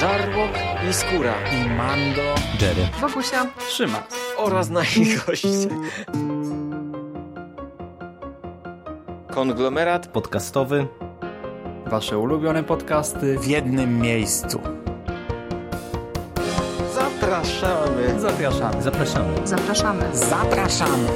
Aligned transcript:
Żarłok 0.00 0.50
i 0.90 0.92
Skóra 0.92 1.34
i 1.52 1.70
Mando, 1.70 2.22
Jerry, 2.60 2.88
Wokusia, 3.00 3.46
Trzyma 3.68 4.02
oraz 4.36 4.70
nasi 4.70 5.16
goście. 5.26 5.68
Konglomerat 9.30 10.06
podcastowy. 10.06 10.86
Wasze 11.86 12.18
ulubione 12.18 12.64
podcasty 12.64 13.38
w 13.38 13.46
jednym 13.46 13.98
miejscu. 13.98 14.60
Zapraszamy. 16.94 18.20
Zapraszamy. 18.20 18.82
Zapraszamy. 18.82 19.46
zapraszamy. 19.46 20.16
Zapraszamy. 20.16 21.08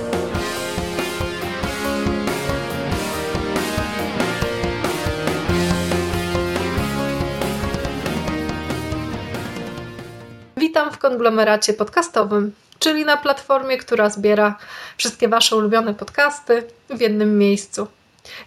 Konglomeracie 11.15 11.75
podcastowym, 11.75 12.53
czyli 12.79 13.05
na 13.05 13.17
platformie, 13.17 13.79
która 13.79 14.11
zbiera 14.11 14.59
wszystkie 14.97 15.29
Wasze 15.29 15.57
ulubione 15.57 15.95
podcasty 15.95 16.65
w 16.91 17.01
jednym 17.01 17.39
miejscu. 17.39 17.87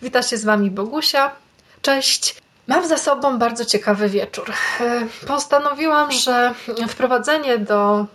Wita 0.02 0.22
się 0.22 0.38
z 0.38 0.46
Wami 0.46 0.72
Bogusia. 0.72 1.32
Cześć. 1.82 2.36
Mam 2.68 2.88
za 2.88 2.98
sobą 2.98 3.38
bardzo 3.38 3.66
ciekawy 3.66 4.10
wieczór. 4.10 4.52
E, 4.80 5.08
Postanowiłam, 5.28 6.12
że 6.12 6.54
wprowadzenie 6.88 7.58
do 7.58 8.06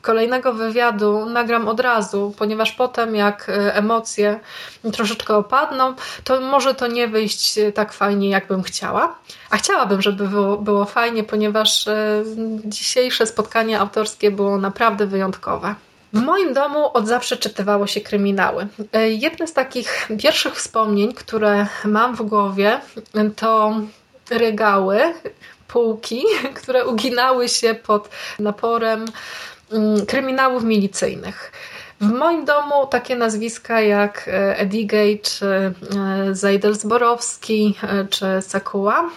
kolejnego 0.00 0.52
wywiadu 0.52 1.26
nagram 1.26 1.68
od 1.68 1.80
razu, 1.80 2.34
ponieważ 2.38 2.72
potem 2.72 3.14
jak 3.14 3.48
e, 3.48 3.74
emocje 3.74 4.40
troszeczkę 4.92 5.36
opadną, 5.36 5.94
to 6.24 6.40
może 6.40 6.74
to 6.74 6.86
nie 6.86 7.08
wyjść 7.08 7.58
tak 7.74 7.92
fajnie, 7.92 8.28
jakbym 8.28 8.62
chciała. 8.62 9.18
A 9.50 9.56
chciałabym, 9.56 10.02
żeby 10.02 10.28
było, 10.28 10.56
było 10.56 10.84
fajnie, 10.84 11.24
ponieważ 11.24 11.88
e, 11.88 12.24
dzisiejsze 12.64 13.26
spotkanie 13.26 13.80
autorskie 13.80 14.30
było 14.30 14.58
naprawdę 14.58 15.06
wyjątkowe. 15.06 15.74
W 16.12 16.22
moim 16.22 16.54
domu 16.54 16.90
od 16.94 17.08
zawsze 17.08 17.36
czytywało 17.36 17.86
się 17.86 18.00
kryminały. 18.00 18.66
Jedne 19.08 19.46
z 19.46 19.52
takich 19.52 20.08
pierwszych 20.22 20.54
wspomnień, 20.54 21.14
które 21.14 21.66
mam 21.84 22.16
w 22.16 22.22
głowie, 22.22 22.80
to 23.36 23.80
regały, 24.30 25.14
półki, 25.68 26.24
które 26.62 26.86
uginały 26.86 27.48
się 27.48 27.74
pod 27.74 28.08
naporem 28.38 29.04
kryminałów 30.06 30.64
milicyjnych. 30.64 31.52
W 32.00 32.12
moim 32.12 32.44
domu 32.44 32.86
takie 32.90 33.16
nazwiska 33.16 33.80
jak 33.80 34.28
e, 34.28 34.58
Edigej, 34.58 35.20
czy 35.20 35.46
e, 35.46 35.72
Zajdel-Zborowski, 36.32 37.74
e, 37.82 38.04
czy 38.04 38.26
Sakuła 38.40 39.10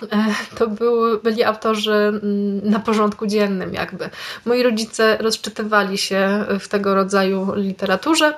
to 0.57 0.67
były, 0.67 1.19
byli 1.19 1.43
autorzy 1.43 1.93
mm, 1.93 2.69
na 2.69 2.79
porządku 2.79 3.27
dziennym 3.27 3.73
jakby. 3.73 4.09
Moi 4.45 4.63
rodzice 4.63 5.17
rozczytywali 5.17 5.97
się 5.97 6.45
w 6.59 6.67
tego 6.67 6.95
rodzaju 6.95 7.53
literaturze, 7.55 8.33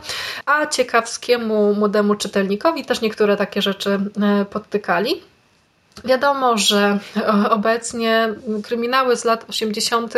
a 0.46 0.68
ciekawskiemu 0.68 1.74
młodemu 1.74 2.16
czytelnikowi 2.16 2.86
też 2.86 3.02
niektóre 3.02 3.38
takie 3.38 3.62
rzeczy 3.62 4.00
podtykali. 4.50 5.33
Wiadomo, 6.06 6.58
że 6.58 7.00
obecnie 7.50 8.30
kryminały 8.64 9.16
z 9.18 9.26
lat 9.26 9.46
80. 9.50 10.14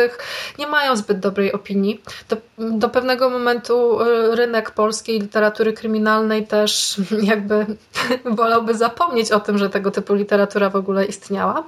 nie 0.58 0.66
mają 0.66 0.96
zbyt 0.96 1.18
dobrej 1.18 1.52
opinii. 1.52 2.02
Do, 2.28 2.36
do, 2.58 2.88
pewnego 2.88 3.30
momentu 3.30 3.98
rynek 4.30 4.70
polskiej 4.70 5.20
literatury 5.20 5.72
kryminalnej 5.72 6.46
też 6.46 7.00
jakby 7.22 7.66
wolałby 8.24 8.74
zapomnieć 8.74 9.32
o 9.32 9.40
tym, 9.40 9.58
że 9.58 9.70
tego 9.70 9.90
typu 9.90 10.14
literatura 10.14 10.70
w 10.70 10.76
ogóle 10.76 11.04
istniała. 11.04 11.64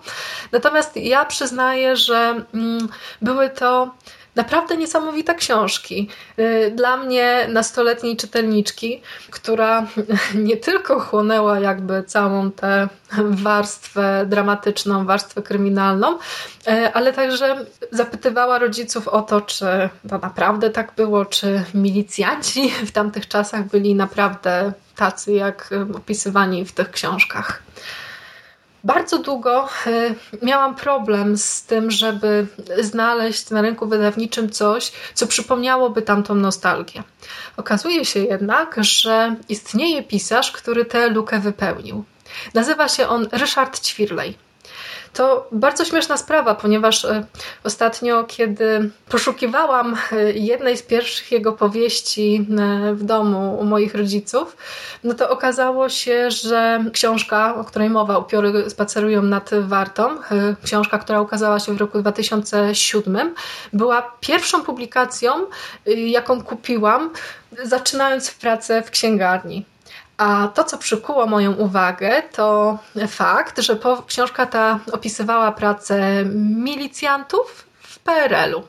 Natomiast 0.52 0.96
ja 0.96 1.24
przyznaję, 1.24 1.96
że 1.96 2.42
były 3.22 3.50
to 3.50 3.90
naprawdę 4.38 4.76
niesamowite 4.76 5.34
książki. 5.34 6.08
Dla 6.72 6.96
mnie, 6.96 7.46
nastoletniej 7.48 8.16
czytelniczki, 8.16 9.02
która 9.30 9.86
nie 10.48 10.56
tylko 10.56 11.00
chłonęła 11.00 11.58
jakby 11.58 12.02
całą 12.02 12.50
tę 12.50 12.88
warstwę 13.30 14.26
dramatyczną, 14.26 15.06
warstwę 15.06 15.42
kryminalną, 15.42 16.18
ale 16.94 17.12
także 17.12 17.64
zapytywała 17.90 18.58
rodziców 18.58 19.08
o 19.08 19.22
to, 19.22 19.40
czy 19.40 19.88
to 20.08 20.18
naprawdę 20.18 20.70
tak 20.70 20.92
było, 20.96 21.24
czy 21.24 21.64
milicjanci 21.74 22.70
w 22.88 22.92
tamtych 22.92 23.28
czasach 23.28 23.64
byli 23.66 23.94
naprawdę 23.94 24.72
tacy, 24.96 25.32
jak 25.32 25.70
opisywani 25.94 26.64
w 26.64 26.72
tych 26.72 26.90
książkach. 26.90 27.62
Bardzo 28.88 29.18
długo 29.18 29.68
y, 29.86 30.14
miałam 30.42 30.74
problem 30.74 31.38
z 31.38 31.62
tym, 31.62 31.90
żeby 31.90 32.46
znaleźć 32.80 33.50
na 33.50 33.62
rynku 33.62 33.86
wydawniczym 33.86 34.50
coś, 34.50 34.92
co 35.14 35.26
przypomniałoby 35.26 36.02
tamtą 36.02 36.34
nostalgię. 36.34 37.02
Okazuje 37.56 38.04
się 38.04 38.20
jednak, 38.20 38.76
że 38.80 39.36
istnieje 39.48 40.02
pisarz, 40.02 40.52
który 40.52 40.84
tę 40.84 41.08
lukę 41.08 41.38
wypełnił. 41.38 42.04
Nazywa 42.54 42.88
się 42.88 43.08
on 43.08 43.28
Ryszard 43.32 43.80
Ćwirlej. 43.80 44.47
To 45.12 45.48
bardzo 45.52 45.84
śmieszna 45.84 46.16
sprawa, 46.16 46.54
ponieważ 46.54 47.04
e, 47.04 47.24
ostatnio, 47.64 48.24
kiedy 48.24 48.90
poszukiwałam 49.08 49.96
e, 50.12 50.32
jednej 50.32 50.76
z 50.76 50.82
pierwszych 50.82 51.32
jego 51.32 51.52
powieści 51.52 52.46
e, 52.58 52.94
w 52.94 53.04
domu 53.04 53.58
u 53.60 53.64
moich 53.64 53.94
rodziców, 53.94 54.56
no 55.04 55.14
to 55.14 55.30
okazało 55.30 55.88
się, 55.88 56.30
że 56.30 56.84
książka, 56.92 57.54
o 57.54 57.64
której 57.64 57.90
mowa, 57.90 58.18
Upiory 58.18 58.70
spacerują 58.70 59.22
nad 59.22 59.50
Wartą, 59.60 60.08
książka, 60.64 60.98
która 60.98 61.20
ukazała 61.20 61.60
się 61.60 61.74
w 61.74 61.78
roku 61.78 61.98
2007, 61.98 63.34
była 63.72 64.12
pierwszą 64.20 64.62
publikacją, 64.62 65.32
jaką 65.86 66.42
kupiłam, 66.42 67.10
zaczynając 67.64 68.30
pracę 68.30 68.82
w 68.82 68.90
księgarni. 68.90 69.64
A 70.18 70.48
to, 70.54 70.64
co 70.64 70.78
przykuło 70.78 71.26
moją 71.26 71.52
uwagę, 71.52 72.22
to 72.32 72.78
fakt, 73.08 73.60
że 73.60 73.78
książka 74.06 74.46
ta 74.46 74.80
opisywała 74.92 75.52
pracę 75.52 76.24
milicjantów 76.34 77.66
w 77.80 77.98
PRL-u. 77.98 78.62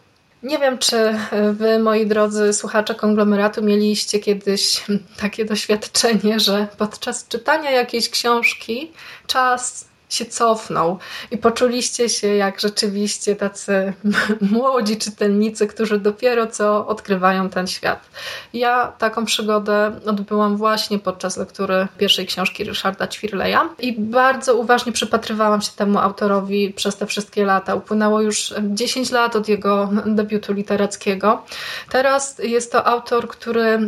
Nie 0.43 0.57
wiem, 0.57 0.77
czy 0.77 1.19
wy, 1.53 1.79
moi 1.79 2.07
drodzy 2.07 2.53
słuchacze 2.53 2.95
konglomeratu, 2.95 3.63
mieliście 3.63 4.19
kiedyś 4.19 4.83
takie 5.21 5.45
doświadczenie, 5.45 6.39
że 6.39 6.67
podczas 6.77 7.27
czytania 7.27 7.71
jakiejś 7.71 8.09
książki 8.09 8.91
czas 9.27 9.88
się 10.09 10.25
cofnął 10.25 10.99
i 11.31 11.37
poczuliście 11.37 12.09
się 12.09 12.27
jak 12.27 12.59
rzeczywiście 12.59 13.35
tacy 13.35 13.93
młodzi 14.51 14.97
czytelnicy, 14.97 15.67
którzy 15.67 15.99
dopiero 15.99 16.47
co 16.47 16.87
odkrywają 16.87 17.49
ten 17.49 17.67
świat. 17.67 18.09
Ja 18.53 18.93
taką 18.97 19.25
przygodę 19.25 19.99
odbyłam 20.05 20.57
właśnie 20.57 20.99
podczas 20.99 21.37
lektury 21.37 21.87
pierwszej 21.97 22.25
książki 22.25 22.63
Ryszarda 22.63 23.07
Ćwirleja 23.07 23.69
i 23.79 24.01
bardzo 24.01 24.55
uważnie 24.55 24.91
przypatrywałam 24.91 25.61
się 25.61 25.71
temu 25.75 25.99
autorowi 25.99 26.73
przez 26.73 26.97
te 26.97 27.05
wszystkie 27.05 27.45
lata. 27.45 27.75
Upłynęło 27.75 28.21
już 28.21 28.53
10 28.61 29.11
lat 29.11 29.35
od 29.35 29.47
jego 29.47 29.89
debiutu 30.05 30.53
literackiego. 30.53 31.43
Teraz 31.89 32.39
jest 32.43 32.71
to 32.71 32.87
autor, 32.87 33.27
który 33.27 33.79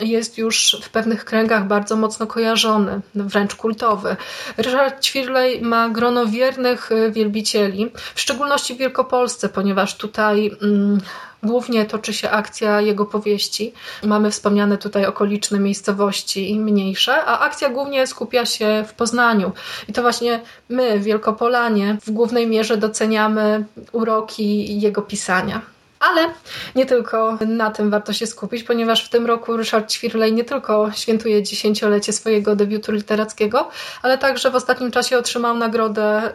jest 0.00 0.38
już 0.38 0.76
w 0.82 0.90
pewnych 0.90 1.24
kręgach 1.24 1.66
bardzo 1.66 1.96
mocno 1.96 2.26
kojarzony, 2.26 3.00
wręcz 3.14 3.54
kultowy. 3.54 4.16
Ryszard 4.56 5.00
Ćwirlej 5.00 5.62
ma 5.70 5.88
grono 5.88 6.26
wiernych 6.26 6.92
y, 6.92 7.10
wielbicieli, 7.10 7.90
w 8.14 8.20
szczególności 8.20 8.74
w 8.74 8.78
Wielkopolsce, 8.78 9.48
ponieważ 9.48 9.96
tutaj 9.96 10.50
mm, 10.62 11.00
głównie 11.42 11.84
toczy 11.84 12.12
się 12.12 12.30
akcja 12.30 12.80
jego 12.80 13.06
powieści. 13.06 13.72
Mamy 14.04 14.30
wspomniane 14.30 14.78
tutaj 14.78 15.06
okoliczne 15.06 15.58
miejscowości 15.60 16.50
i 16.50 16.60
mniejsze, 16.60 17.24
a 17.24 17.38
akcja 17.38 17.68
głównie 17.68 18.06
skupia 18.06 18.46
się 18.46 18.84
w 18.88 18.94
Poznaniu. 18.94 19.52
I 19.88 19.92
to 19.92 20.02
właśnie 20.02 20.40
my, 20.68 21.00
Wielkopolanie, 21.00 21.96
w 22.06 22.10
głównej 22.10 22.46
mierze 22.46 22.76
doceniamy 22.76 23.64
uroki 23.92 24.80
jego 24.80 25.02
pisania. 25.02 25.60
Ale 26.00 26.28
nie 26.74 26.86
tylko 26.86 27.38
na 27.46 27.70
tym 27.70 27.90
warto 27.90 28.12
się 28.12 28.26
skupić, 28.26 28.62
ponieważ 28.62 29.04
w 29.04 29.08
tym 29.08 29.26
roku 29.26 29.56
Ryszard 29.56 29.92
Ćwirlej 29.92 30.32
nie 30.32 30.44
tylko 30.44 30.92
świętuje 30.92 31.42
dziesięciolecie 31.42 32.12
swojego 32.12 32.56
debiutu 32.56 32.92
literackiego, 32.92 33.70
ale 34.02 34.18
także 34.18 34.50
w 34.50 34.54
ostatnim 34.54 34.90
czasie 34.90 35.18
otrzymał 35.18 35.56
nagrodę 35.56 36.32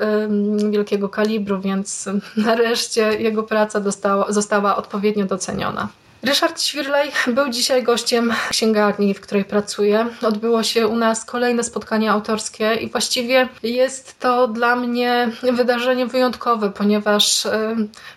wielkiego 0.71 1.09
kalibru, 1.09 1.61
więc 1.61 2.09
nareszcie 2.37 3.01
jego 3.01 3.43
praca 3.43 3.79
dostała, 3.79 4.31
została 4.31 4.75
odpowiednio 4.75 5.25
doceniona. 5.25 5.87
Ryszard 6.23 6.61
Świrlej 6.61 7.11
był 7.27 7.49
dzisiaj 7.49 7.83
gościem 7.83 8.33
księgarni, 8.49 9.13
w 9.13 9.21
której 9.21 9.45
pracuję. 9.45 10.07
Odbyło 10.21 10.63
się 10.63 10.87
u 10.87 10.95
nas 10.95 11.25
kolejne 11.25 11.63
spotkanie 11.63 12.11
autorskie 12.11 12.73
i 12.73 12.89
właściwie 12.89 13.49
jest 13.63 14.19
to 14.19 14.47
dla 14.47 14.75
mnie 14.75 15.31
wydarzenie 15.43 16.05
wyjątkowe, 16.05 16.69
ponieważ 16.69 17.47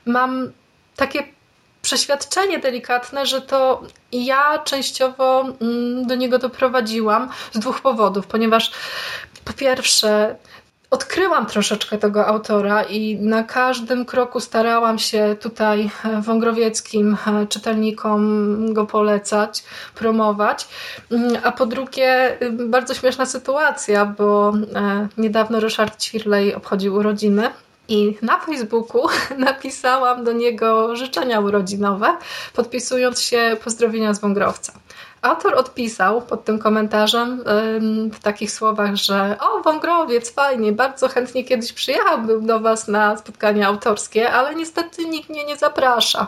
mam 0.06 0.52
takie 0.96 1.37
przeświadczenie 1.88 2.58
delikatne, 2.58 3.26
że 3.26 3.40
to 3.40 3.82
ja 4.12 4.58
częściowo 4.58 5.44
mm, 5.60 6.06
do 6.06 6.14
niego 6.14 6.38
doprowadziłam 6.38 7.28
z 7.52 7.58
dwóch 7.58 7.80
powodów, 7.80 8.26
ponieważ 8.26 8.70
po 9.44 9.52
pierwsze 9.52 10.36
odkryłam 10.90 11.46
troszeczkę 11.46 11.98
tego 11.98 12.26
autora 12.26 12.82
i 12.82 13.16
na 13.16 13.42
każdym 13.42 14.04
kroku 14.04 14.40
starałam 14.40 14.98
się 14.98 15.36
tutaj 15.40 15.90
wągrowieckim 16.20 17.16
czytelnikom 17.48 18.74
go 18.74 18.86
polecać, 18.86 19.64
promować. 19.94 20.68
A 21.42 21.52
po 21.52 21.66
drugie, 21.66 22.38
bardzo 22.50 22.94
śmieszna 22.94 23.26
sytuacja, 23.26 24.06
bo 24.06 24.52
niedawno 25.18 25.60
Ryszard 25.60 26.02
Ćwirlej 26.02 26.54
obchodził 26.54 26.94
urodziny 26.94 27.50
i 27.88 28.18
na 28.22 28.38
Facebooku 28.38 29.08
napisałam 29.38 30.24
do 30.24 30.32
niego 30.32 30.96
życzenia 30.96 31.40
urodzinowe, 31.40 32.16
podpisując 32.54 33.22
się 33.22 33.56
pozdrowienia 33.64 34.14
z 34.14 34.20
Wągrowca. 34.20 34.72
Autor 35.22 35.54
odpisał 35.54 36.22
pod 36.22 36.44
tym 36.44 36.58
komentarzem 36.58 37.44
w 38.12 38.18
takich 38.22 38.52
słowach, 38.52 38.96
że 38.96 39.36
o, 39.40 39.62
Wągrowiec, 39.62 40.30
fajnie, 40.30 40.72
bardzo 40.72 41.08
chętnie 41.08 41.44
kiedyś 41.44 41.72
przyjechałbym 41.72 42.46
do 42.46 42.60
Was 42.60 42.88
na 42.88 43.16
spotkanie 43.16 43.66
autorskie, 43.66 44.32
ale 44.32 44.54
niestety 44.54 45.04
nikt 45.04 45.28
mnie 45.30 45.44
nie 45.44 45.56
zaprasza. 45.56 46.26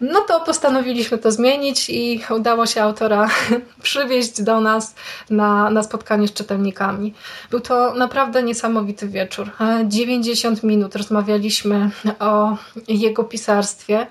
No 0.00 0.20
to 0.20 0.40
postanowiliśmy 0.40 1.18
to 1.18 1.30
zmienić 1.30 1.90
i 1.90 2.20
udało 2.30 2.66
się 2.66 2.82
autora 2.82 3.28
przywieźć 3.82 4.42
do 4.42 4.60
nas 4.60 4.94
na, 5.30 5.70
na 5.70 5.82
spotkanie 5.82 6.28
z 6.28 6.32
czytelnikami. 6.32 7.14
Był 7.50 7.60
to 7.60 7.94
naprawdę 7.94 8.42
niesamowity 8.42 9.08
wieczór. 9.08 9.50
90 9.84 10.62
minut 10.62 10.96
rozmawialiśmy 10.96 11.90
o 12.18 12.56
jego 12.88 13.24
pisarstwie, 13.24 14.06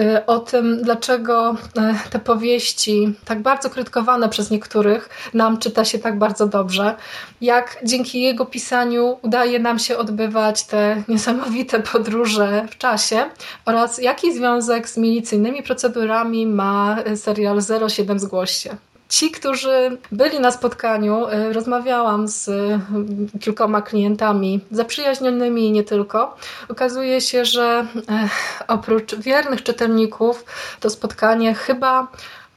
y, 0.00 0.26
o 0.26 0.38
tym, 0.38 0.82
dlaczego 0.82 1.52
y, 1.52 2.10
te 2.10 2.18
powieści, 2.18 3.12
tak 3.24 3.42
bardzo 3.42 3.70
krytykowane 3.70 4.28
przez 4.28 4.50
niektórych, 4.50 5.08
nam 5.34 5.58
czyta 5.58 5.84
się 5.84 5.98
tak 5.98 6.18
bardzo 6.18 6.46
dobrze, 6.46 6.94
jak 7.40 7.78
dzięki 7.84 8.22
jego 8.22 8.46
pisaniu 8.46 9.18
udaje 9.22 9.58
nam 9.58 9.78
się 9.78 9.98
odbywać 9.98 10.64
te 10.64 11.02
niesamowite 11.08 11.80
podróże 11.92 12.66
w 12.70 12.78
czasie 12.78 13.24
oraz 13.64 13.98
jaki 13.98 14.34
związek 14.34 14.88
z 14.88 14.96
milicyjnymi 15.26 15.62
procedurami 15.62 16.46
ma 16.46 16.96
serial 17.16 17.58
07 17.88 18.18
Zgłoś 18.18 18.50
się. 18.50 18.76
Ci, 19.08 19.30
którzy 19.30 19.98
byli 20.12 20.40
na 20.40 20.50
spotkaniu, 20.50 21.28
y, 21.28 21.52
rozmawiałam 21.52 22.28
z 22.28 22.48
y, 22.48 22.80
kilkoma 23.40 23.82
klientami 23.82 24.60
zaprzyjaźnionymi 24.70 25.66
i 25.66 25.72
nie 25.72 25.84
tylko. 25.84 26.36
Okazuje 26.68 27.20
się, 27.20 27.44
że 27.44 27.86
oprócz 28.68 29.14
wiernych 29.14 29.62
czytelników 29.62 30.44
to 30.80 30.90
spotkanie 30.90 31.54
chyba 31.54 32.06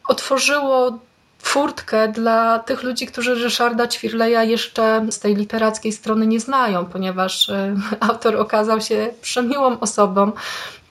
otworzyło 0.07 0.99
furtkę 1.41 2.07
dla 2.07 2.59
tych 2.59 2.83
ludzi, 2.83 3.07
którzy 3.07 3.35
Ryszarda 3.35 3.87
Ćwirleja 3.87 4.43
jeszcze 4.43 5.05
z 5.09 5.19
tej 5.19 5.35
literackiej 5.35 5.91
strony 5.91 6.27
nie 6.27 6.39
znają, 6.39 6.85
ponieważ 6.85 7.51
autor 7.99 8.35
okazał 8.35 8.81
się 8.81 9.13
przemiłą 9.21 9.79
osobą, 9.79 10.31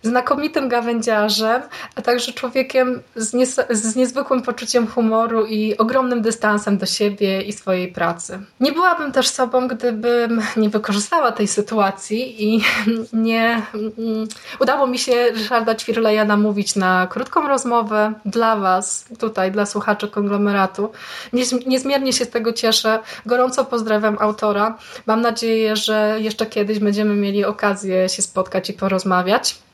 znakomitym 0.03 0.69
gawędziarzem, 0.69 1.63
a 1.97 2.03
także 2.03 2.33
człowiekiem 2.33 3.03
z, 3.17 3.35
nies 3.35 3.61
z 3.71 3.97
niezwykłym 3.97 4.43
poczuciem 4.43 4.87
humoru 4.87 5.47
i 5.47 5.77
ogromnym 5.77 6.23
dystansem 6.23 6.79
do 6.79 6.87
siebie 6.87 7.43
i 7.43 7.53
swojej 7.53 7.93
pracy. 7.93 8.41
Nie 8.61 8.73
byłabym 8.73 9.13
też 9.13 9.29
sobą, 9.29 9.69
gdybym 9.69 10.43
nie 10.57 10.69
wykorzystała 10.69 11.33
tej 11.33 11.49
sytuacji 11.49 12.45
i 12.45 12.65
nie 13.13 13.63
um, 13.75 14.29
udało 14.61 14.87
mi 14.87 14.99
się 14.99 15.31
Ryszarda 15.31 15.75
Ćwirleja 15.75 16.25
namówić 16.25 16.77
na 16.77 17.07
krótką 17.07 17.49
rozmowę 17.49 18.13
dla 18.25 18.57
Was, 18.57 19.05
tutaj 19.19 19.53
dla 19.53 19.67
słuchaczy 19.67 20.09
konglomeratu. 20.09 20.93
Niezmiernie 21.67 22.13
się 22.13 22.25
z 22.25 22.31
tego 22.31 22.53
cieszę. 22.53 22.99
Gorąco 23.27 23.65
pozdrawiam 23.65 24.17
autora. 24.21 24.79
Mam 25.07 25.21
nadzieję, 25.21 25.77
że 25.77 26.17
jeszcze 26.21 26.47
kiedyś 26.47 26.79
będziemy 26.79 27.15
mieli 27.15 27.45
okazję 27.45 28.09
się 28.09 28.23
spotkać 28.23 28.71
i 28.71 28.73
porozmawiać. 28.73 29.68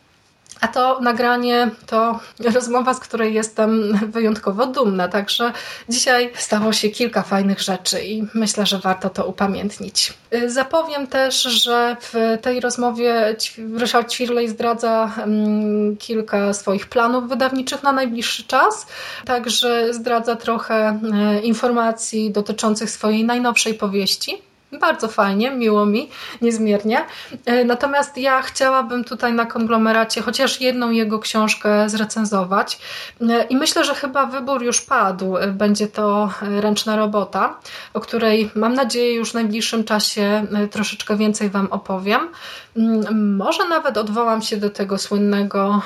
A 0.60 0.68
to 0.68 1.00
nagranie 1.00 1.70
to 1.86 2.20
rozmowa, 2.54 2.94
z 2.94 3.00
której 3.00 3.34
jestem 3.34 3.98
wyjątkowo 4.12 4.66
dumna. 4.66 5.08
Także 5.08 5.52
dzisiaj 5.88 6.32
stało 6.34 6.72
się 6.72 6.88
kilka 6.88 7.22
fajnych 7.22 7.60
rzeczy 7.60 8.04
i 8.04 8.26
myślę, 8.34 8.66
że 8.66 8.78
warto 8.78 9.10
to 9.10 9.26
upamiętnić. 9.26 10.12
Zapowiem 10.46 11.06
też, 11.06 11.42
że 11.42 11.96
w 12.00 12.38
tej 12.42 12.60
rozmowie 12.60 13.36
Ryszard 13.76 14.12
Ćwirlej 14.12 14.48
zdradza 14.48 15.12
mm, 15.16 15.96
kilka 15.96 16.52
swoich 16.52 16.86
planów 16.86 17.28
wydawniczych 17.28 17.82
na 17.82 17.92
najbliższy 17.92 18.44
czas. 18.44 18.86
Także 19.24 19.94
zdradza 19.94 20.36
trochę 20.36 21.00
y, 21.38 21.40
informacji 21.40 22.30
dotyczących 22.30 22.90
swojej 22.90 23.24
najnowszej 23.24 23.74
powieści 23.74 24.42
bardzo 24.78 25.08
fajnie, 25.08 25.50
miło 25.50 25.86
mi, 25.86 26.08
niezmiernie. 26.42 27.04
E, 27.46 27.64
natomiast 27.64 28.18
ja 28.18 28.42
chciałabym 28.42 29.04
tutaj 29.04 29.32
na 29.32 29.46
konglomeracie 29.46 30.22
chociaż 30.22 30.60
jedną 30.60 30.90
jego 30.90 31.18
książkę 31.18 31.88
zrecenzować 31.88 32.78
e, 33.20 33.44
i 33.44 33.56
myślę, 33.56 33.84
że 33.84 33.94
chyba 33.94 34.26
wybór 34.26 34.62
już 34.62 34.80
padł. 34.80 35.36
E, 35.36 35.46
będzie 35.46 35.86
to 35.86 36.30
ręczna 36.40 36.96
robota, 36.96 37.56
o 37.94 38.00
której 38.00 38.50
mam 38.54 38.74
nadzieję 38.74 39.14
już 39.14 39.30
w 39.30 39.34
najbliższym 39.34 39.84
czasie 39.84 40.46
troszeczkę 40.70 41.16
więcej 41.16 41.50
Wam 41.50 41.66
opowiem. 41.70 42.28
Mm, 42.76 43.36
może 43.36 43.68
nawet 43.68 43.98
odwołam 43.98 44.42
się 44.42 44.56
do 44.56 44.70
tego 44.70 44.98
słynnego 44.98 45.82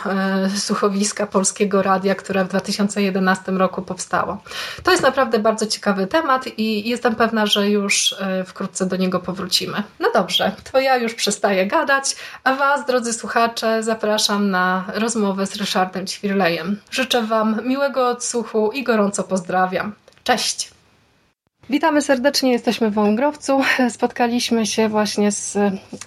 słuchowiska 0.57 1.27
Polskiego 1.27 1.83
Radia, 1.83 2.15
które 2.15 2.45
w 2.45 2.49
2011 2.49 3.53
roku 3.53 3.83
powstało. 3.83 4.43
To 4.83 4.91
jest 4.91 5.03
naprawdę 5.03 5.39
bardzo 5.39 5.67
ciekawy 5.67 6.07
temat 6.07 6.45
i 6.59 6.89
jestem 6.89 7.15
pewna, 7.15 7.47
że 7.47 7.71
już 7.71 8.15
wkrótce 8.47 8.69
wkrótce 8.69 8.87
do 8.87 8.97
niego 8.97 9.21
powrócimy. 9.21 9.83
No 10.01 10.11
dobrze, 10.15 10.53
to 10.73 10.81
ja 10.81 10.97
już 10.97 11.15
przestaję 11.15 11.67
gadać, 11.67 12.17
a 12.45 12.55
Was, 12.55 12.87
drodzy 12.87 13.13
słuchacze, 13.13 13.83
zapraszam 13.83 14.51
na 14.51 14.85
rozmowę 14.95 15.47
z 15.47 15.57
Ryszardem 15.57 16.07
Ćwirlejem. 16.07 16.81
Życzę 16.91 17.23
Wam 17.23 17.61
miłego 17.65 18.09
odsłuchu 18.09 18.73
i 18.73 18.85
gorąco 18.85 19.25
pozdrawiam. 19.25 19.93
Cześć! 20.25 20.78
Witamy 21.71 22.03
serdecznie, 22.03 22.53
jesteśmy 22.53 22.91
w 22.91 22.95
Wągrowcu. 22.95 23.61
Spotkaliśmy 23.91 24.67
się 24.67 24.89
właśnie 24.89 25.33
z 25.33 25.59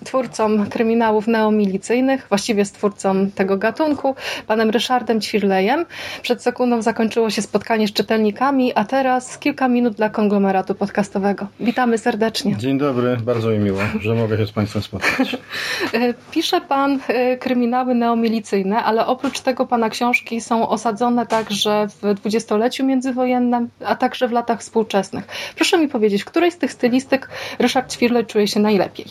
twórcą 0.04 0.70
kryminałów 0.70 1.28
neomilicyjnych, 1.28 2.26
właściwie 2.30 2.66
z 2.66 2.72
twórcą 2.72 3.32
tego 3.36 3.58
gatunku, 3.58 4.16
panem 4.48 4.70
Ryszardem 4.70 5.22
Ćwirlejem. 5.22 5.86
Przed 6.22 6.44
sekundą 6.44 6.82
zakończyło 6.82 7.30
się 7.30 7.42
spotkanie 7.42 7.88
z 7.88 7.94
czytelnikami, 7.94 8.72
a 8.76 8.86
teraz 8.86 9.38
kilka 9.38 9.68
minut 9.68 9.94
dla 9.94 10.10
konglomeratu 10.10 10.76
podcastowego. 10.76 11.48
Witamy 11.60 11.98
serdecznie. 11.98 12.58
Dzień 12.58 12.78
dobry, 12.78 13.18
bardzo 13.18 13.50
mi 13.50 13.60
miło, 13.60 13.80
że 14.00 14.16
mogę 14.16 14.38
się 14.38 14.48
z 14.48 14.52
Państwem 14.52 14.82
spotkać. 14.82 15.38
Pisze 16.32 16.62
pan 16.62 17.00
e, 17.08 17.38
kryminały 17.38 17.96
neomilicyjne, 17.96 18.84
ale 18.84 19.06
oprócz 19.06 19.40
tego 19.40 19.66
pana 19.68 19.90
książki 19.90 20.42
są 20.42 20.70
osadzone 20.70 21.26
także 21.28 21.88
w 22.02 22.14
dwudziestoleciu 22.14 22.86
międzywojennym, 22.86 23.70
a 23.86 23.96
także 23.96 24.28
w 24.28 24.32
latach 24.32 24.60
współczesnych. 24.60 25.51
Proszę 25.56 25.78
mi 25.78 25.88
powiedzieć, 25.88 26.22
w 26.22 26.26
której 26.26 26.52
z 26.52 26.58
tych 26.58 26.72
stylistyk 26.72 27.30
Ryszard 27.60 27.94
Ćwirle 27.94 28.24
czuje 28.24 28.48
się 28.48 28.60
najlepiej? 28.60 29.06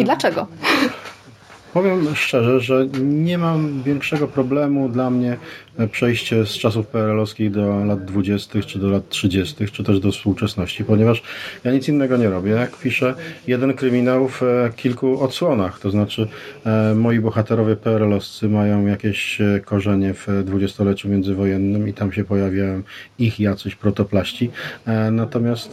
I 0.00 0.04
dlaczego? 0.04 0.46
Powiem 1.72 2.14
szczerze, 2.14 2.60
że 2.60 2.86
nie 3.00 3.38
mam 3.38 3.82
większego 3.82 4.28
problemu 4.28 4.88
dla 4.88 5.10
mnie 5.10 5.36
przejście 5.92 6.46
z 6.46 6.50
czasów 6.50 6.86
PRL-owskich 6.86 7.50
do 7.50 7.84
lat 7.84 8.04
20. 8.04 8.62
czy 8.62 8.78
do 8.78 8.90
lat 8.90 9.08
30. 9.08 9.66
czy 9.72 9.84
też 9.84 10.00
do 10.00 10.12
współczesności, 10.12 10.84
ponieważ 10.84 11.22
ja 11.64 11.72
nic 11.72 11.88
innego 11.88 12.16
nie 12.16 12.30
robię. 12.30 12.50
Jak 12.50 12.76
piszę 12.76 13.14
jeden 13.46 13.74
kryminał 13.74 14.28
w 14.28 14.42
e, 14.42 14.70
kilku 14.76 15.20
odsłonach, 15.20 15.80
to 15.80 15.90
znaczy 15.90 16.28
e, 16.66 16.94
moi 16.94 17.20
bohaterowie 17.20 17.76
PRL-owscy 17.76 18.48
mają 18.48 18.86
jakieś 18.86 19.40
e, 19.40 19.60
korzenie 19.64 20.14
w 20.14 20.26
dwudziestoleciu 20.44 21.08
międzywojennym 21.08 21.88
i 21.88 21.92
tam 21.92 22.12
się 22.12 22.24
pojawiają 22.24 22.82
ich 23.18 23.40
jacyś 23.40 23.74
protoplaści. 23.74 24.50
Natomiast 25.12 25.70